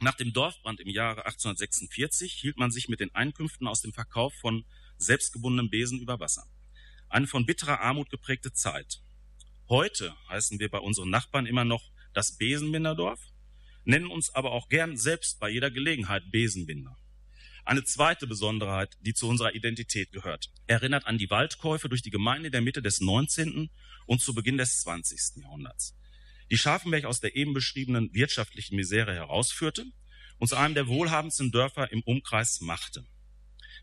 Nach 0.00 0.14
dem 0.14 0.32
Dorfbrand 0.32 0.78
im 0.80 0.88
Jahre 0.88 1.26
1846 1.26 2.32
hielt 2.32 2.56
man 2.56 2.70
sich 2.70 2.88
mit 2.88 3.00
den 3.00 3.12
Einkünften 3.16 3.66
aus 3.66 3.82
dem 3.82 3.92
Verkauf 3.92 4.32
von 4.34 4.64
selbstgebundenen 4.96 5.70
Besen 5.70 5.98
über 5.98 6.20
Wasser. 6.20 6.46
Eine 7.08 7.26
von 7.26 7.46
bitterer 7.46 7.80
Armut 7.80 8.08
geprägte 8.08 8.52
Zeit. 8.52 9.00
Heute 9.68 10.14
heißen 10.28 10.60
wir 10.60 10.70
bei 10.70 10.78
unseren 10.78 11.10
Nachbarn 11.10 11.46
immer 11.46 11.64
noch 11.64 11.90
das 12.14 12.38
Besenbinderdorf, 12.38 13.20
nennen 13.84 14.06
uns 14.06 14.30
aber 14.30 14.52
auch 14.52 14.68
gern 14.68 14.96
selbst 14.96 15.40
bei 15.40 15.50
jeder 15.50 15.70
Gelegenheit 15.70 16.30
Besenbinder. 16.30 16.96
Eine 17.64 17.84
zweite 17.84 18.26
Besonderheit, 18.28 18.96
die 19.00 19.14
zu 19.14 19.28
unserer 19.28 19.54
Identität 19.54 20.12
gehört, 20.12 20.50
erinnert 20.68 21.06
an 21.06 21.18
die 21.18 21.28
Waldkäufe 21.28 21.88
durch 21.88 22.02
die 22.02 22.10
Gemeinde 22.10 22.50
der 22.50 22.60
Mitte 22.60 22.82
des 22.82 23.00
19. 23.00 23.68
und 24.06 24.22
zu 24.22 24.32
Beginn 24.32 24.58
des 24.58 24.80
20. 24.82 25.42
Jahrhunderts, 25.42 25.97
die 26.50 26.58
Scharfenberg 26.58 27.04
aus 27.04 27.20
der 27.20 27.36
eben 27.36 27.54
beschriebenen 27.54 28.12
wirtschaftlichen 28.12 28.76
Misere 28.76 29.14
herausführte 29.14 29.84
und 30.38 30.48
zu 30.48 30.56
einem 30.56 30.74
der 30.74 30.88
wohlhabendsten 30.88 31.50
Dörfer 31.50 31.92
im 31.92 32.02
Umkreis 32.02 32.60
machte. 32.60 33.04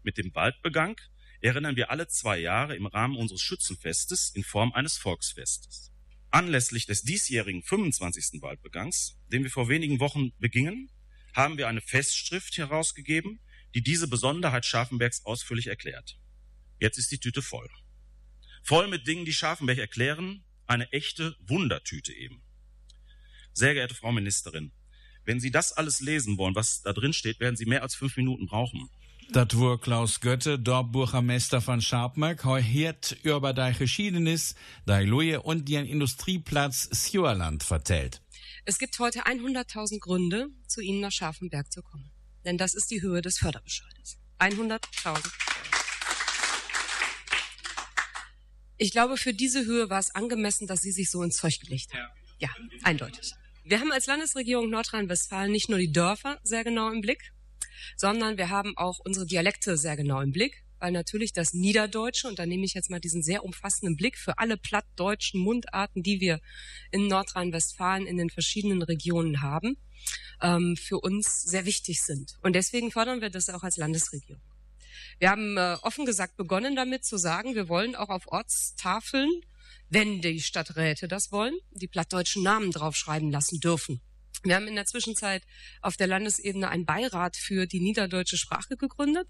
Mit 0.03 0.17
dem 0.17 0.33
Waldbegang 0.33 0.99
erinnern 1.41 1.75
wir 1.75 1.91
alle 1.91 2.07
zwei 2.07 2.37
Jahre 2.39 2.75
im 2.75 2.85
Rahmen 2.85 3.17
unseres 3.17 3.41
Schützenfestes 3.41 4.31
in 4.33 4.43
Form 4.43 4.73
eines 4.73 4.97
Volksfestes. 4.97 5.91
Anlässlich 6.31 6.85
des 6.85 7.03
diesjährigen 7.03 7.63
25. 7.63 8.41
Waldbegangs, 8.41 9.17
den 9.31 9.43
wir 9.43 9.51
vor 9.51 9.69
wenigen 9.69 9.99
Wochen 9.99 10.31
begingen, 10.39 10.89
haben 11.33 11.57
wir 11.57 11.67
eine 11.67 11.81
Festschrift 11.81 12.57
herausgegeben, 12.57 13.39
die 13.73 13.81
diese 13.81 14.07
Besonderheit 14.07 14.65
Scharfenbergs 14.65 15.25
ausführlich 15.25 15.67
erklärt. 15.67 16.17
Jetzt 16.79 16.97
ist 16.97 17.11
die 17.11 17.19
Tüte 17.19 17.41
voll. 17.41 17.69
Voll 18.63 18.87
mit 18.87 19.05
Dingen, 19.05 19.25
die 19.25 19.33
Scharfenberg 19.33 19.77
erklären, 19.77 20.43
eine 20.65 20.91
echte 20.91 21.35
Wundertüte 21.41 22.13
eben. 22.13 22.41
Sehr 23.57 23.73
geehrte 23.73 23.95
Frau 23.95 24.11
Ministerin, 24.11 24.73
wenn 25.23 25.39
Sie 25.39 25.49
das 25.49 25.71
alles 25.71 26.01
lesen 26.01 26.37
wollen, 26.37 26.55
was 26.55 26.81
da 26.81 26.91
drin 26.91 27.13
steht, 27.13 27.39
werden 27.39 27.55
Sie 27.55 27.65
mehr 27.65 27.83
als 27.83 27.95
fünf 27.95 28.17
Minuten 28.17 28.47
brauchen. 28.47 28.89
Dat 29.31 29.57
war 29.57 29.79
Klaus 29.79 30.19
Götte, 30.19 30.59
Dorfburgermeister 30.59 31.61
von 31.61 31.81
Scharpmark, 31.81 32.43
heute 32.43 33.15
über 33.23 33.53
die 33.53 33.73
Geschiedenis, 33.79 34.55
die 34.85 35.05
Luje 35.05 35.41
und 35.41 35.69
den 35.69 35.85
Industrieplatz 35.85 36.89
Sjöerland 36.91 37.63
vertellt. 37.63 38.21
Es 38.65 38.77
gibt 38.77 38.99
heute 38.99 39.25
100.000 39.25 39.99
Gründe, 39.99 40.49
zu 40.67 40.81
Ihnen 40.81 40.99
nach 40.99 41.13
Scharfenberg 41.13 41.71
zu 41.71 41.81
kommen. 41.81 42.11
Denn 42.43 42.57
das 42.57 42.73
ist 42.73 42.91
die 42.91 43.01
Höhe 43.01 43.21
des 43.21 43.37
Förderbescheides. 43.37 44.17
100.000. 44.37 45.31
Ich 48.77 48.91
glaube, 48.91 49.15
für 49.15 49.33
diese 49.33 49.65
Höhe 49.65 49.89
war 49.89 49.99
es 49.99 50.13
angemessen, 50.13 50.67
dass 50.67 50.81
Sie 50.81 50.91
sich 50.91 51.09
so 51.09 51.23
ins 51.23 51.37
Zeug 51.37 51.57
gelegt 51.61 51.93
haben. 51.93 52.11
Ja, 52.39 52.49
eindeutig. 52.83 53.33
Wir 53.67 53.79
haben 53.79 53.91
als 53.91 54.05
Landesregierung 54.05 54.69
Nordrhein-Westfalen 54.69 55.51
nicht 55.51 55.69
nur 55.69 55.79
die 55.79 55.91
Dörfer 55.91 56.39
sehr 56.43 56.63
genau 56.63 56.91
im 56.91 57.01
Blick, 57.01 57.33
sondern 57.97 58.37
wir 58.37 58.51
haben 58.51 58.77
auch 58.77 58.99
unsere 58.99 59.25
Dialekte 59.25 59.75
sehr 59.75 59.97
genau 59.97 60.21
im 60.21 60.31
Blick, 60.31 60.63
weil 60.77 60.91
natürlich 60.91 61.33
das 61.33 61.55
Niederdeutsche, 61.55 62.27
und 62.27 62.37
da 62.37 62.45
nehme 62.45 62.63
ich 62.63 62.75
jetzt 62.75 62.91
mal 62.91 62.99
diesen 62.99 63.23
sehr 63.23 63.43
umfassenden 63.43 63.97
Blick 63.97 64.19
für 64.19 64.37
alle 64.37 64.57
plattdeutschen 64.57 65.41
Mundarten, 65.41 66.03
die 66.03 66.19
wir 66.19 66.41
in 66.91 67.07
Nordrhein-Westfalen 67.07 68.05
in 68.05 68.17
den 68.17 68.29
verschiedenen 68.29 68.83
Regionen 68.83 69.41
haben, 69.41 69.77
ähm, 70.43 70.77
für 70.77 70.99
uns 70.99 71.41
sehr 71.41 71.65
wichtig 71.65 72.03
sind. 72.03 72.37
Und 72.43 72.53
deswegen 72.53 72.91
fördern 72.91 73.19
wir 73.19 73.31
das 73.31 73.49
auch 73.49 73.63
als 73.63 73.77
Landesregierung. 73.77 74.43
Wir 75.17 75.31
haben 75.31 75.57
äh, 75.57 75.77
offen 75.81 76.05
gesagt 76.05 76.37
begonnen 76.37 76.75
damit 76.75 77.03
zu 77.03 77.17
sagen, 77.17 77.55
wir 77.55 77.67
wollen 77.67 77.95
auch 77.95 78.09
auf 78.09 78.27
Ortstafeln, 78.27 79.41
wenn 79.89 80.21
die 80.21 80.41
Stadträte 80.41 81.07
das 81.07 81.31
wollen, 81.31 81.55
die 81.71 81.87
plattdeutschen 81.87 82.43
Namen 82.43 82.71
draufschreiben 82.71 83.31
lassen 83.31 83.59
dürfen. 83.59 84.01
Wir 84.43 84.55
haben 84.55 84.67
in 84.67 84.75
der 84.75 84.85
Zwischenzeit 84.85 85.43
auf 85.81 85.97
der 85.97 86.07
Landesebene 86.07 86.69
einen 86.69 86.85
Beirat 86.85 87.35
für 87.35 87.65
die 87.65 87.79
niederdeutsche 87.79 88.37
Sprache 88.37 88.77
gegründet, 88.77 89.27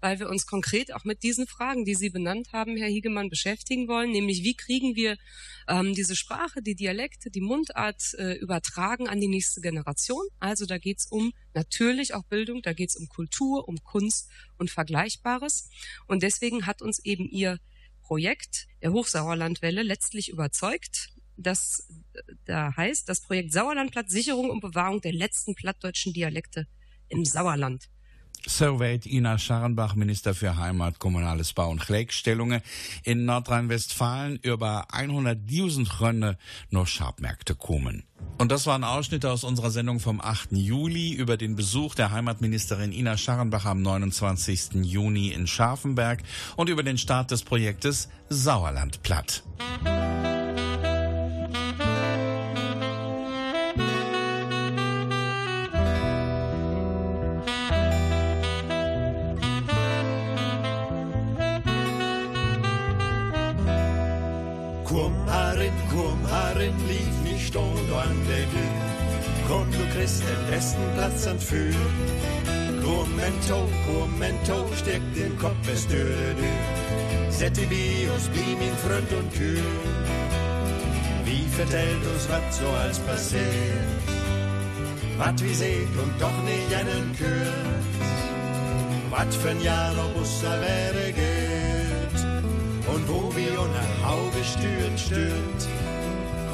weil 0.00 0.18
wir 0.18 0.28
uns 0.28 0.46
konkret 0.46 0.92
auch 0.92 1.04
mit 1.04 1.22
diesen 1.22 1.46
Fragen, 1.46 1.84
die 1.84 1.94
Sie 1.94 2.10
benannt 2.10 2.52
haben, 2.52 2.76
Herr 2.76 2.88
Hiegemann, 2.88 3.30
beschäftigen 3.30 3.88
wollen, 3.88 4.10
nämlich 4.10 4.42
wie 4.42 4.54
kriegen 4.54 4.94
wir 4.94 5.16
ähm, 5.68 5.94
diese 5.94 6.16
Sprache, 6.16 6.62
die 6.62 6.74
Dialekte, 6.74 7.30
die 7.30 7.40
Mundart 7.40 8.14
äh, 8.18 8.34
übertragen 8.34 9.08
an 9.08 9.20
die 9.20 9.28
nächste 9.28 9.60
Generation. 9.60 10.26
Also 10.38 10.66
da 10.66 10.78
geht's 10.78 11.06
um 11.06 11.32
natürlich 11.54 12.14
auch 12.14 12.24
Bildung, 12.24 12.62
da 12.62 12.72
geht's 12.72 12.96
um 12.96 13.08
Kultur, 13.08 13.68
um 13.68 13.82
Kunst 13.82 14.28
und 14.58 14.70
Vergleichbares. 14.70 15.70
Und 16.06 16.22
deswegen 16.22 16.66
hat 16.66 16.82
uns 16.82 16.98
eben 16.98 17.28
Ihr 17.28 17.58
Projekt 18.08 18.68
der 18.80 18.92
Hochsauerlandwelle 18.92 19.82
letztlich 19.82 20.30
überzeugt. 20.30 21.10
Das 21.36 21.86
da 22.46 22.74
heißt 22.74 23.06
das 23.08 23.20
Projekt 23.20 23.52
Sauerlandplatz 23.52 24.10
Sicherung 24.10 24.48
und 24.50 24.60
Bewahrung 24.60 25.02
der 25.02 25.12
letzten 25.12 25.54
plattdeutschen 25.54 26.14
Dialekte 26.14 26.66
im 27.08 27.26
Sauerland. 27.26 27.90
Soweit 28.46 29.06
Ina 29.06 29.38
Scharrenbach, 29.38 29.94
Minister 29.94 30.34
für 30.34 30.56
Heimat, 30.56 30.98
Kommunales 30.98 31.52
Bau 31.52 31.70
und 31.70 31.84
Gleichstellungen 31.84 32.62
in 33.02 33.24
Nordrhein-Westfalen 33.24 34.38
über 34.42 34.86
100.000 34.92 35.88
Gründe 35.88 36.38
noch 36.70 36.86
Schabmärkte 36.86 37.54
kommen. 37.54 38.04
Und 38.38 38.52
das 38.52 38.66
war 38.66 38.76
ein 38.76 38.84
Ausschnitt 38.84 39.26
aus 39.26 39.44
unserer 39.44 39.70
Sendung 39.70 40.00
vom 40.00 40.20
8. 40.20 40.52
Juli 40.52 41.12
über 41.12 41.36
den 41.36 41.56
Besuch 41.56 41.94
der 41.94 42.10
Heimatministerin 42.10 42.92
Ina 42.92 43.16
Scharrenbach 43.16 43.64
am 43.64 43.82
29. 43.82 44.84
Juni 44.84 45.28
in 45.28 45.46
Scharfenberg 45.46 46.22
und 46.56 46.68
über 46.68 46.82
den 46.82 46.98
Start 46.98 47.30
des 47.30 47.42
Projektes 47.42 48.08
Sauerlandplatt. 48.28 49.42
Komm 49.82 50.37
Du 70.08 70.14
kriegst 70.14 70.22
den 70.22 70.50
besten 70.50 70.94
Platz 70.94 71.26
an 71.26 71.38
für. 71.38 71.70
Komm, 72.82 73.14
Mento, 73.16 73.68
komm, 73.86 74.18
Mento, 74.18 74.66
steck 74.74 75.02
den 75.14 75.38
Kopf 75.38 75.56
bis 75.66 75.86
durch 75.86 75.98
die 75.98 76.40
Tür. 76.40 77.30
Set 77.30 77.56
die 77.58 77.66
Bios, 77.66 78.30
wie 78.32 78.56
mein 78.56 78.76
Freund 78.78 79.12
und 79.12 79.34
Kühl. 79.34 79.62
Wie 81.26 81.46
vertellt 81.48 82.06
uns, 82.06 82.26
was 82.30 82.58
so 82.58 82.68
als 82.68 82.98
passiert? 83.00 83.42
Was 85.18 85.44
wie 85.44 85.54
seht 85.54 85.94
und 86.02 86.14
doch 86.18 86.42
nicht 86.44 86.74
einen 86.74 87.14
Kürz. 87.14 87.94
Was 89.10 89.36
für 89.36 89.50
ein 89.50 89.60
Jahr 89.60 89.92
noch 89.92 90.10
Busser 90.14 90.58
wäre 90.62 91.12
geht. 91.12 92.20
Und 92.94 93.08
wo 93.08 93.30
wir 93.36 93.60
unter 93.60 94.08
Auge 94.08 94.42
stürt, 94.42 94.98
stürt. 94.98 95.68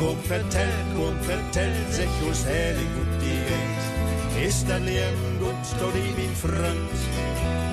Komm, 0.00 0.18
vertellt, 0.24 0.86
komm, 0.96 1.16
vertellt, 1.20 1.92
sich 1.92 2.28
us 2.28 2.44
herrlich 2.44 2.88
geht. 3.24 4.48
Ist 4.48 4.68
dein 4.68 4.84
Leben 4.84 5.34
du 5.80 5.86
lieb 5.98 6.18
ihn 6.18 6.34
Freund. 6.34 6.96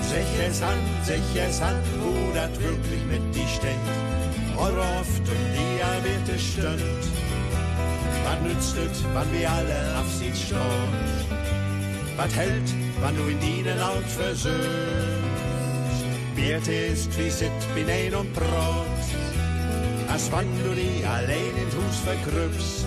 Sich 0.02 0.32
es 0.48 0.62
an, 0.62 0.80
sich 1.04 1.30
es 1.36 1.62
an, 1.62 1.76
wo 2.02 2.34
dat 2.34 2.54
wirklich 2.60 3.04
mit 3.06 3.24
die 3.36 3.48
steht. 3.48 3.88
Eure 4.58 4.82
oft 5.00 5.26
die 5.28 5.74
erwähnte 5.80 6.38
Stund. 6.38 7.02
Was 8.26 8.40
nützt 8.42 8.76
es, 8.78 9.04
wann 9.14 9.32
wir 9.32 9.50
alle 9.50 9.96
Abschied 10.00 10.36
stehen? 10.36 10.94
Was 12.18 12.36
hält, 12.36 12.70
wann 13.02 13.16
du 13.16 13.24
in 13.24 13.42
ihnen 13.42 13.78
laut 13.78 14.06
versöhnst? 14.06 15.32
Wird 16.36 16.68
ist 16.68 17.18
wie 17.18 17.30
sit 17.30 17.52
bin 17.76 17.90
ein 17.90 18.16
und 18.16 18.34
brot, 18.34 19.06
als 20.12 20.32
wann 20.32 20.48
du 20.64 20.74
die 20.76 21.06
allein 21.06 21.56
ins 21.62 21.76
Hus 21.76 21.98
verkrüppst. 22.06 22.86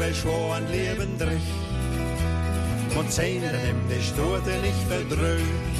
Wel 0.00 0.14
schwo 0.14 0.52
an 0.52 0.66
Leben 0.70 1.18
drich. 1.18 1.50
Mod 2.94 3.12
zijn 3.12 3.42
hem 3.42 3.76
de 3.88 4.00
stoten 4.00 4.60
nicht 4.62 4.84
verdrögt. 4.88 5.74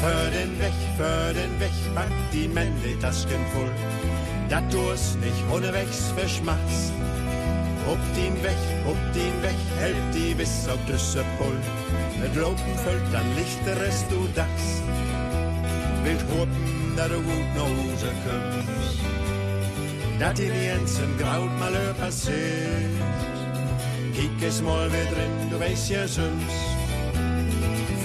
Für 0.00 0.30
den 0.30 0.58
Weg, 0.58 0.78
für 0.96 1.32
den 1.32 1.60
Weg, 1.60 1.76
pack 1.94 2.10
die 2.32 2.48
Männer 2.48 2.98
Tasken 3.00 3.44
voll. 3.52 3.70
Dat 4.48 4.72
du 4.72 4.90
es 4.90 5.14
nicht 5.20 5.42
ohne 5.52 5.72
Wegs 5.72 6.12
verschmatzt. 6.16 6.92
Op 7.86 7.98
din 8.14 8.34
Weg, 8.42 8.62
op 8.84 8.98
din 9.12 9.36
Weg, 9.42 9.60
help 9.78 10.12
die 10.12 10.34
bis 10.34 10.68
auf 10.68 10.80
Düsse 10.86 11.24
Pull. 11.38 11.58
Mit 12.20 12.34
Lopen 12.34 12.76
füllt 12.84 13.08
dann 13.12 13.28
lichteres 13.36 14.04
du 14.10 14.28
das. 14.34 14.62
Wilt 16.02 16.24
hopen, 16.32 16.96
da 16.96 17.06
du 17.06 17.22
gut 17.22 17.50
nach 17.54 17.70
Hause 17.78 18.10
kommst. 18.24 18.98
Dat 20.18 20.38
in 20.38 20.52
Jensen 20.62 21.16
graut 21.18 21.58
mal 21.60 21.94
passiert. 22.00 23.05
Kijk 24.38 24.48
eens 24.48 24.62
mal 24.62 24.90
weer 24.90 25.06
drin, 25.06 25.48
du 25.50 25.58
weißt 25.58 25.88
ja 25.88 26.06
sonst. 26.06 26.60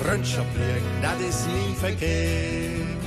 Freundschaft 0.02 0.48
pflegen, 0.54 1.02
dat 1.02 1.20
is 1.20 1.46
nie 1.46 1.76
verkehrt. 1.76 3.01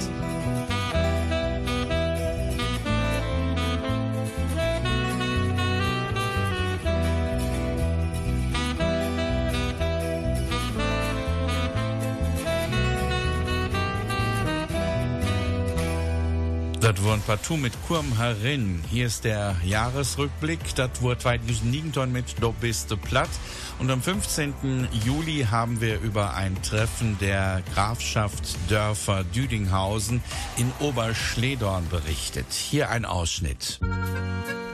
Das 16.84 17.02
wurde 17.02 17.22
partout 17.26 17.56
mit 17.56 17.72
Kurm 17.88 18.18
Harin. 18.18 18.84
Hier 18.90 19.06
ist 19.06 19.24
der 19.24 19.56
Jahresrückblick. 19.64 20.74
Das 20.74 21.00
wurde 21.00 21.16
2009 21.16 22.12
mit 22.12 22.42
Do 22.42 22.52
bist 22.60 22.94
platt. 23.00 23.30
Und 23.78 23.90
am 23.90 24.02
15. 24.02 24.88
Juli 25.02 25.46
haben 25.50 25.80
wir 25.80 25.98
über 26.00 26.34
ein 26.34 26.60
Treffen 26.60 27.16
der 27.22 27.62
Grafschaft 27.72 28.58
Dörfer 28.68 29.24
Düdinghausen 29.24 30.22
in 30.58 30.70
Oberschledorn 30.78 31.88
berichtet. 31.88 32.52
Hier 32.52 32.90
ein 32.90 33.06
Ausschnitt. 33.06 33.80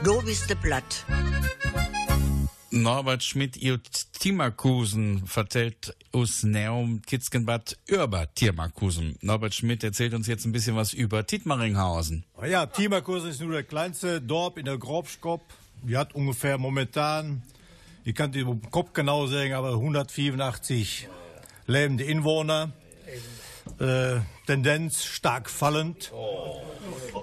Du 0.03 0.21
bist 0.21 0.53
platt. 0.61 1.05
Norbert 2.73 3.21
Schmidt 3.21 3.57
ihr 3.57 3.81
Timakusen 4.17 5.27
vertellt 5.27 5.93
us 6.13 6.43
Neum 6.43 7.01
Kitzgenbad 7.01 7.77
über 7.85 8.33
Tiermakusen. 8.33 9.17
Norbert 9.21 9.53
Schmidt 9.53 9.83
erzählt 9.83 10.13
uns 10.13 10.27
jetzt 10.27 10.45
ein 10.45 10.53
bisschen 10.53 10.77
was 10.77 10.93
über 10.93 11.27
Tietmaringhausen. 11.27 12.23
Ja, 12.47 12.65
Timakusen 12.65 13.29
ist 13.29 13.41
nur 13.41 13.51
der 13.51 13.63
kleinste 13.63 14.21
Dorf 14.21 14.55
in 14.55 14.65
der 14.65 14.77
Grobskop. 14.77 15.41
Die 15.83 15.97
hat 15.97 16.15
ungefähr 16.15 16.57
momentan, 16.57 17.43
ich 18.05 18.15
kann 18.15 18.31
die 18.31 18.39
im 18.39 18.61
Kopf 18.71 18.93
genau 18.93 19.27
sagen, 19.27 19.51
aber 19.51 19.71
184 19.71 21.09
lebende 21.67 22.05
Inwohner. 22.05 22.71
Äh, 23.79 24.21
Tendenz 24.51 25.05
stark 25.05 25.49
fallend. 25.49 26.11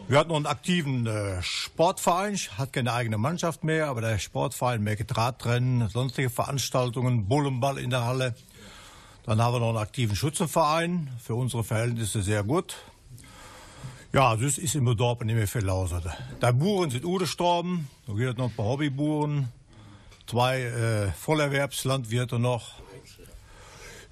Wir 0.09 0.19
hatten 0.19 0.31
noch 0.31 0.37
einen 0.37 0.47
aktiven 0.47 1.07
äh, 1.07 1.43
Sportverein, 1.43 2.39
hat 2.57 2.73
keine 2.73 2.95
eigene 2.95 3.19
Mannschaft 3.19 3.65
mehr, 3.65 3.89
aber 3.89 4.01
der 4.01 4.19
Sportverein 4.19 4.83
mehr 4.83 4.97
Drahtrennen, 4.97 5.91
sonstige 5.91 6.31
Veranstaltungen, 6.31 7.29
Bullenball 7.29 7.77
in 7.77 7.91
der 7.91 8.07
Halle. 8.07 8.35
Dann 9.27 9.43
haben 9.43 9.53
wir 9.53 9.61
noch 9.61 9.69
einen 9.69 9.77
aktiven 9.77 10.17
Schützenverein, 10.17 11.11
für 11.23 11.35
unsere 11.35 11.65
Verhältnisse 11.65 12.23
sehr 12.23 12.45
gut. 12.45 12.77
Ja, 14.15 14.35
das 14.35 14.57
ist 14.57 14.75
im 14.75 14.97
Dorf 14.97 15.21
nicht 15.21 15.35
mehr 15.35 15.47
viel 15.47 15.67
los. 15.67 15.91
Die 16.43 16.53
Buren 16.53 16.89
sind 16.89 17.05
gestorben, 17.19 17.91
da 18.07 18.15
gibt 18.15 18.31
es 18.31 18.37
noch 18.39 18.47
ein 18.47 18.57
paar 18.57 18.65
Hobbyburen, 18.65 19.53
zwei 20.27 20.63
äh, 20.63 21.13
Vollerwerbslandwirte 21.13 22.39
noch. 22.39 22.77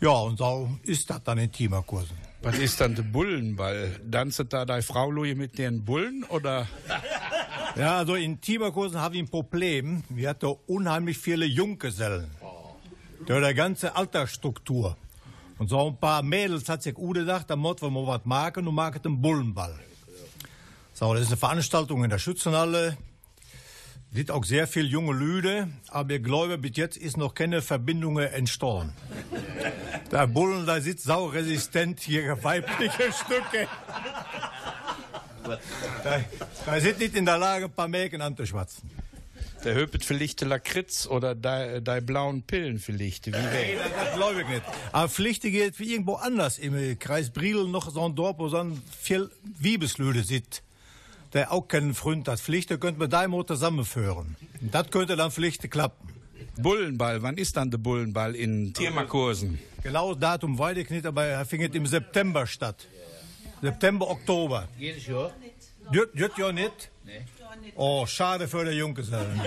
Ja, 0.03 0.11
und 0.11 0.37
so 0.37 0.69
ist 0.83 1.09
das 1.09 1.25
dann 1.25 1.39
in 1.39 1.51
Timerkursen. 1.51 2.26
Was 2.43 2.59
ist 2.59 2.81
dann 2.81 2.95
der 2.95 3.03
Bullenball? 3.03 4.01
Tanzt 4.11 4.45
da 4.51 4.65
deine 4.65 4.83
Frau 4.83 5.11
Louis 5.11 5.37
mit 5.37 5.59
den 5.59 5.85
Bullen 5.85 6.25
oder? 6.25 6.67
Ja, 7.77 7.99
also 7.99 8.15
in 8.15 8.41
Tiberkursen 8.41 8.99
habe 8.99 9.17
ich 9.17 9.23
ein 9.23 9.29
Problem. 9.29 10.03
Wir 10.09 10.31
hatten 10.31 10.55
unheimlich 10.67 11.19
viele 11.19 11.45
Junggesellen. 11.45 12.31
Durch 13.27 13.47
die 13.47 13.55
ganze 13.55 13.95
Altersstruktur. 13.95 14.97
Und 15.59 15.69
so 15.69 15.89
ein 15.89 15.97
paar 15.99 16.23
Mädels 16.23 16.67
hat 16.71 16.83
sich 16.83 16.95
gedacht, 16.95 17.51
da 17.51 17.57
muss 17.57 17.83
wir 17.83 17.91
was 17.91 18.25
machen 18.25 18.67
und 18.67 18.75
machen 18.75 19.01
einen 19.05 19.21
Bullenball. 19.21 19.79
So, 20.95 21.13
das 21.13 21.25
ist 21.25 21.29
eine 21.29 21.37
Veranstaltung 21.37 22.03
in 22.03 22.09
der 22.09 22.19
Schützenhalle. 22.19 22.97
Sind 24.17 24.31
auch 24.31 24.47
sehr 24.47 24.67
viele 24.67 24.89
junge 24.89 25.13
Lüde, 25.13 25.69
aber 25.89 26.15
ich 26.15 26.25
glaube, 26.25 26.57
bis 26.57 26.75
jetzt 26.77 26.97
ist 26.97 27.19
noch 27.19 27.35
keine 27.35 27.61
Verbindung 27.61 28.17
entstanden. 28.19 28.95
Der 30.11 30.27
Bullen, 30.27 30.65
da 30.65 30.81
sitzt 30.81 31.05
sauresistent 31.05 32.01
hier 32.01 32.43
weibliche 32.43 33.13
Stücke. 33.13 33.69
Da, 36.03 36.25
da 36.65 36.81
sind 36.81 36.99
nicht 36.99 37.15
in 37.15 37.27
der 37.27 37.37
Lage, 37.37 37.67
ein 37.67 37.73
paar 37.73 37.89
Mägen 37.89 38.23
anzuschwatzen. 38.23 38.89
Der 39.65 39.75
Höpet 39.75 40.03
vielleicht 40.03 40.41
Lakritz 40.41 41.07
oder 41.07 41.35
die, 41.35 41.85
die 41.85 42.01
blauen 42.01 42.43
Pillen 42.43 42.79
vielleicht. 42.79 43.27
Wie 43.27 43.33
Nee, 43.33 43.43
wär? 43.43 43.85
das, 43.85 44.05
das 44.07 44.15
glaube 44.15 44.41
ich 44.41 44.49
nicht. 44.49 44.63
Aber 44.93 45.11
vielleicht 45.11 45.43
geht 45.43 45.79
wie 45.79 45.93
irgendwo 45.93 46.15
anders 46.15 46.57
im 46.57 46.99
Kreis 46.99 47.29
Briel 47.29 47.69
noch 47.69 47.91
so 47.91 48.03
ein 48.03 48.15
Dorf, 48.15 48.39
wo 48.39 48.49
so 48.49 48.57
ein 48.57 48.83
viel 48.99 49.31
Wiebeslüde 49.59 50.23
sitzt. 50.23 50.63
Der 51.33 51.53
auch 51.53 51.69
keinen 51.69 51.95
Freund 51.95 52.29
hat. 52.29 52.41
Vielleicht 52.41 52.69
könnte 52.81 52.99
man 52.99 53.11
da 53.11 53.27
mal 53.29 53.45
zusammenführen. 53.45 54.37
Und 54.61 54.75
das 54.75 54.91
könnte 54.91 55.17
dann 55.17 55.31
vielleicht 55.31 55.71
klappen. 55.71 56.09
Bullenball, 56.59 57.23
wann 57.23 57.37
ist 57.37 57.57
dann 57.57 57.71
der 57.71 57.79
Bullenball 57.79 58.35
in 58.35 58.73
Tiermakursen? 58.73 59.59
Genau 59.83 60.13
das 60.13 60.21
Datum 60.21 60.59
weiß 60.59 60.77
ich 60.79 60.91
nicht, 60.91 61.05
aber 61.05 61.25
er 61.27 61.45
findet 61.45 61.75
im 61.75 61.87
September 61.87 62.47
statt. 62.47 62.89
September, 63.61 64.09
Oktober. 64.09 64.69
Jedes 64.79 65.07
Jahr? 65.07 65.33
Jut, 65.93 66.11
jut 66.15 66.37
ja 66.39 66.53
nicht? 66.53 66.91
Nee. 67.05 67.25
Oh, 67.75 68.07
schade 68.07 68.49
für 68.49 68.65
die 68.65 68.77
Junggesellen. 68.77 69.41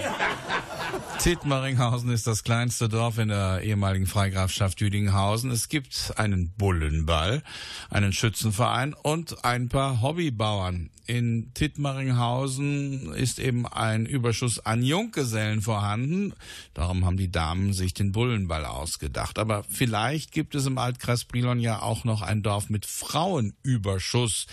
Tietmaringhausen 1.20 2.12
ist 2.12 2.28
das 2.28 2.44
kleinste 2.44 2.90
Dorf 2.90 3.18
in 3.18 3.30
der 3.30 3.62
ehemaligen 3.62 4.08
Freigrafschaft 4.08 4.80
Düdinghausen. 4.80 5.52
Es 5.52 5.70
gibt 5.70 6.14
einen 6.18 6.52
Bullenball, 6.52 7.44
einen 7.90 8.14
Schützenverein 8.14 8.94
und 8.94 9.44
ein 9.46 9.70
paar 9.70 10.02
Hobbybauern. 10.02 10.90
In 11.06 11.52
Tittmaringhausen 11.56 13.14
ist 13.14 13.40
eben 13.40 13.66
ein 13.66 14.06
Überschuss 14.06 14.60
an 14.60 14.84
Junggesellen 14.84 15.62
vorhanden. 15.62 16.34
Darum 16.76 17.04
haben 17.04 17.18
die 17.18 17.32
Damen 17.32 17.74
sich 17.74 17.96
den 17.96 18.12
Bullenball 18.12 18.64
ausgedacht. 18.64 19.40
Aber 19.40 19.64
vielleicht 19.64 20.32
gibt 20.32 20.54
es 20.54 20.68
im 20.68 20.78
Altkreis 20.78 21.26
Brilon 21.26 21.60
ja 21.60 21.82
auch 21.82 22.04
noch 22.04 22.22
ein 22.22 22.44
Dorf 22.44 22.70
mit 22.70 22.86
Frauenüberschuss. 22.86 24.46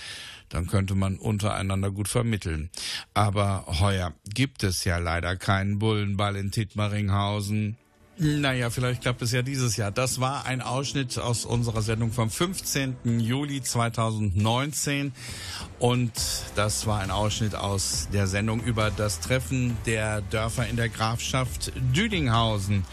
Dann 0.48 0.66
könnte 0.66 0.94
man 0.94 1.16
untereinander 1.16 1.90
gut 1.90 2.08
vermitteln. 2.08 2.70
Aber 3.14 3.64
heuer 3.80 4.12
gibt 4.24 4.62
es 4.62 4.84
ja 4.84 4.98
leider 4.98 5.36
keinen 5.36 5.78
Bullenball 5.78 6.36
in 6.36 6.50
Tittmaringhausen. 6.50 7.76
Naja, 8.18 8.70
vielleicht 8.70 9.02
klappt 9.02 9.20
es 9.20 9.32
ja 9.32 9.42
dieses 9.42 9.76
Jahr. 9.76 9.90
Das 9.90 10.20
war 10.20 10.46
ein 10.46 10.62
Ausschnitt 10.62 11.18
aus 11.18 11.44
unserer 11.44 11.82
Sendung 11.82 12.12
vom 12.12 12.30
15. 12.30 13.20
Juli 13.20 13.62
2019 13.62 15.12
und 15.78 16.12
das 16.54 16.86
war 16.86 17.00
ein 17.00 17.10
Ausschnitt 17.10 17.54
aus 17.54 18.08
der 18.14 18.26
Sendung 18.26 18.62
über 18.62 18.90
das 18.90 19.20
Treffen 19.20 19.76
der 19.84 20.22
Dörfer 20.22 20.66
in 20.66 20.76
der 20.76 20.88
Grafschaft 20.88 21.72
Düdinghausen. 21.94 22.84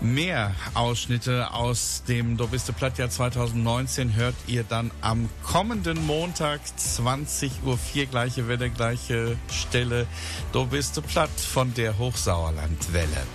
Mehr 0.00 0.54
Ausschnitte 0.72 1.52
aus 1.52 2.04
dem 2.08 2.38
Dobiste 2.38 2.72
Plattjahr 2.72 3.10
2019 3.10 4.16
hört 4.16 4.36
ihr 4.46 4.64
dann 4.64 4.90
am 5.02 5.28
kommenden 5.42 6.06
Montag 6.06 6.62
20.04 6.78 7.50
Uhr 7.66 7.78
gleiche 8.10 8.48
Welle, 8.48 8.70
gleiche 8.70 9.36
Stelle. 9.50 10.06
Dobiste 10.52 11.02
Platt 11.02 11.30
von 11.30 11.74
der 11.74 11.98
Hochsauerlandwelle. 11.98 13.26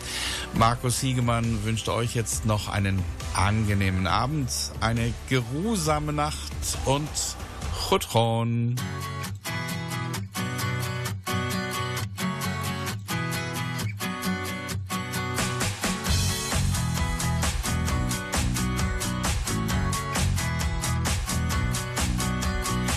Markus 0.55 0.99
Hoffmann 1.27 1.65
wünscht 1.65 1.89
euch 1.89 2.15
jetzt 2.15 2.45
noch 2.45 2.69
einen 2.69 3.03
angenehmen 3.35 4.07
Abend, 4.07 4.49
eine 4.79 5.13
geruhsame 5.27 6.13
Nacht 6.13 6.53
und 6.85 7.09
Chutron. 7.89 8.77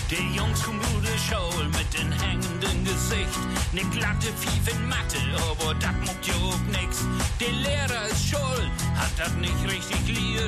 Die 0.09 0.37
Jungs 0.37 0.63
kommen 0.63 0.79
gute 0.79 1.17
Schule 1.17 1.67
mit 1.67 1.93
den 1.93 2.13
hängenden 2.13 2.85
Gesicht, 2.85 3.73
ne 3.73 3.81
glatte 3.91 4.27
Fiefen 4.37 4.90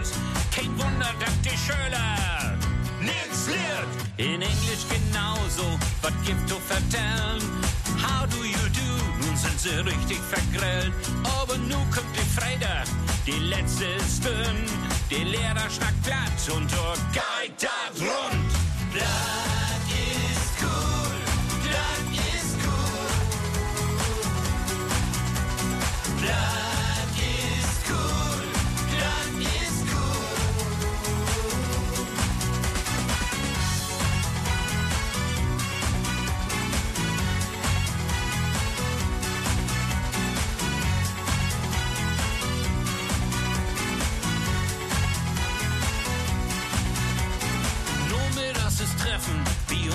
liert. 0.03 0.55
Kein 0.55 0.69
Wunder, 0.77 1.13
dass 1.19 1.41
die 1.41 1.57
Schüler 1.57 2.57
nix 2.99 3.47
lehrt. 3.47 3.87
In 4.17 4.41
Englisch 4.41 4.85
genauso, 4.89 5.79
was 6.01 6.13
gibt 6.25 6.49
du 6.49 6.55
vertellen? 6.55 7.41
How 8.01 8.27
do 8.29 8.43
you 8.43 8.69
do? 8.73 9.25
Nun 9.25 9.35
sind 9.35 9.59
sie 9.59 9.75
richtig 9.75 10.19
vergrillt. 10.19 10.93
Aber 11.23 11.57
nu 11.57 11.77
kommt 11.93 12.15
die 12.15 12.39
Freitag, 12.39 12.87
die 13.25 13.39
letzte 13.39 13.85
ist 13.85 14.23
dünn. 14.23 14.65
Der 15.09 15.25
Lehrer 15.25 15.69
schnackt 15.69 16.01
platt 16.03 16.55
und 16.55 16.71
dort 16.71 17.01
geht 17.13 17.69
rund. 17.99 18.51
Das 18.93 19.42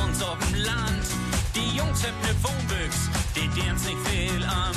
uns 0.05 0.21
Land. 0.55 1.07
Die 1.55 1.77
Jungs 1.77 2.03
haben 2.05 2.21
ne 2.23 2.35
Wohnbüchs, 2.43 3.11
die 3.35 3.49
dern's 3.61 3.85
nicht 3.85 3.99
viel 4.09 4.45
an. 4.45 4.75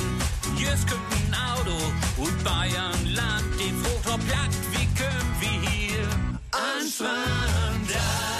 Jetzt 0.56 0.88
kommt 0.88 1.02
ein 1.12 1.34
Auto 1.52 1.76
und 2.16 2.44
Bayern 2.44 3.14
Land, 3.14 3.44
die 3.58 3.72
frucht 3.82 4.08
auf 4.08 4.26
platt, 4.26 4.54
wie 4.72 4.86
können 4.94 5.34
wir 5.40 5.70
hier. 5.70 6.08
Das 6.50 8.31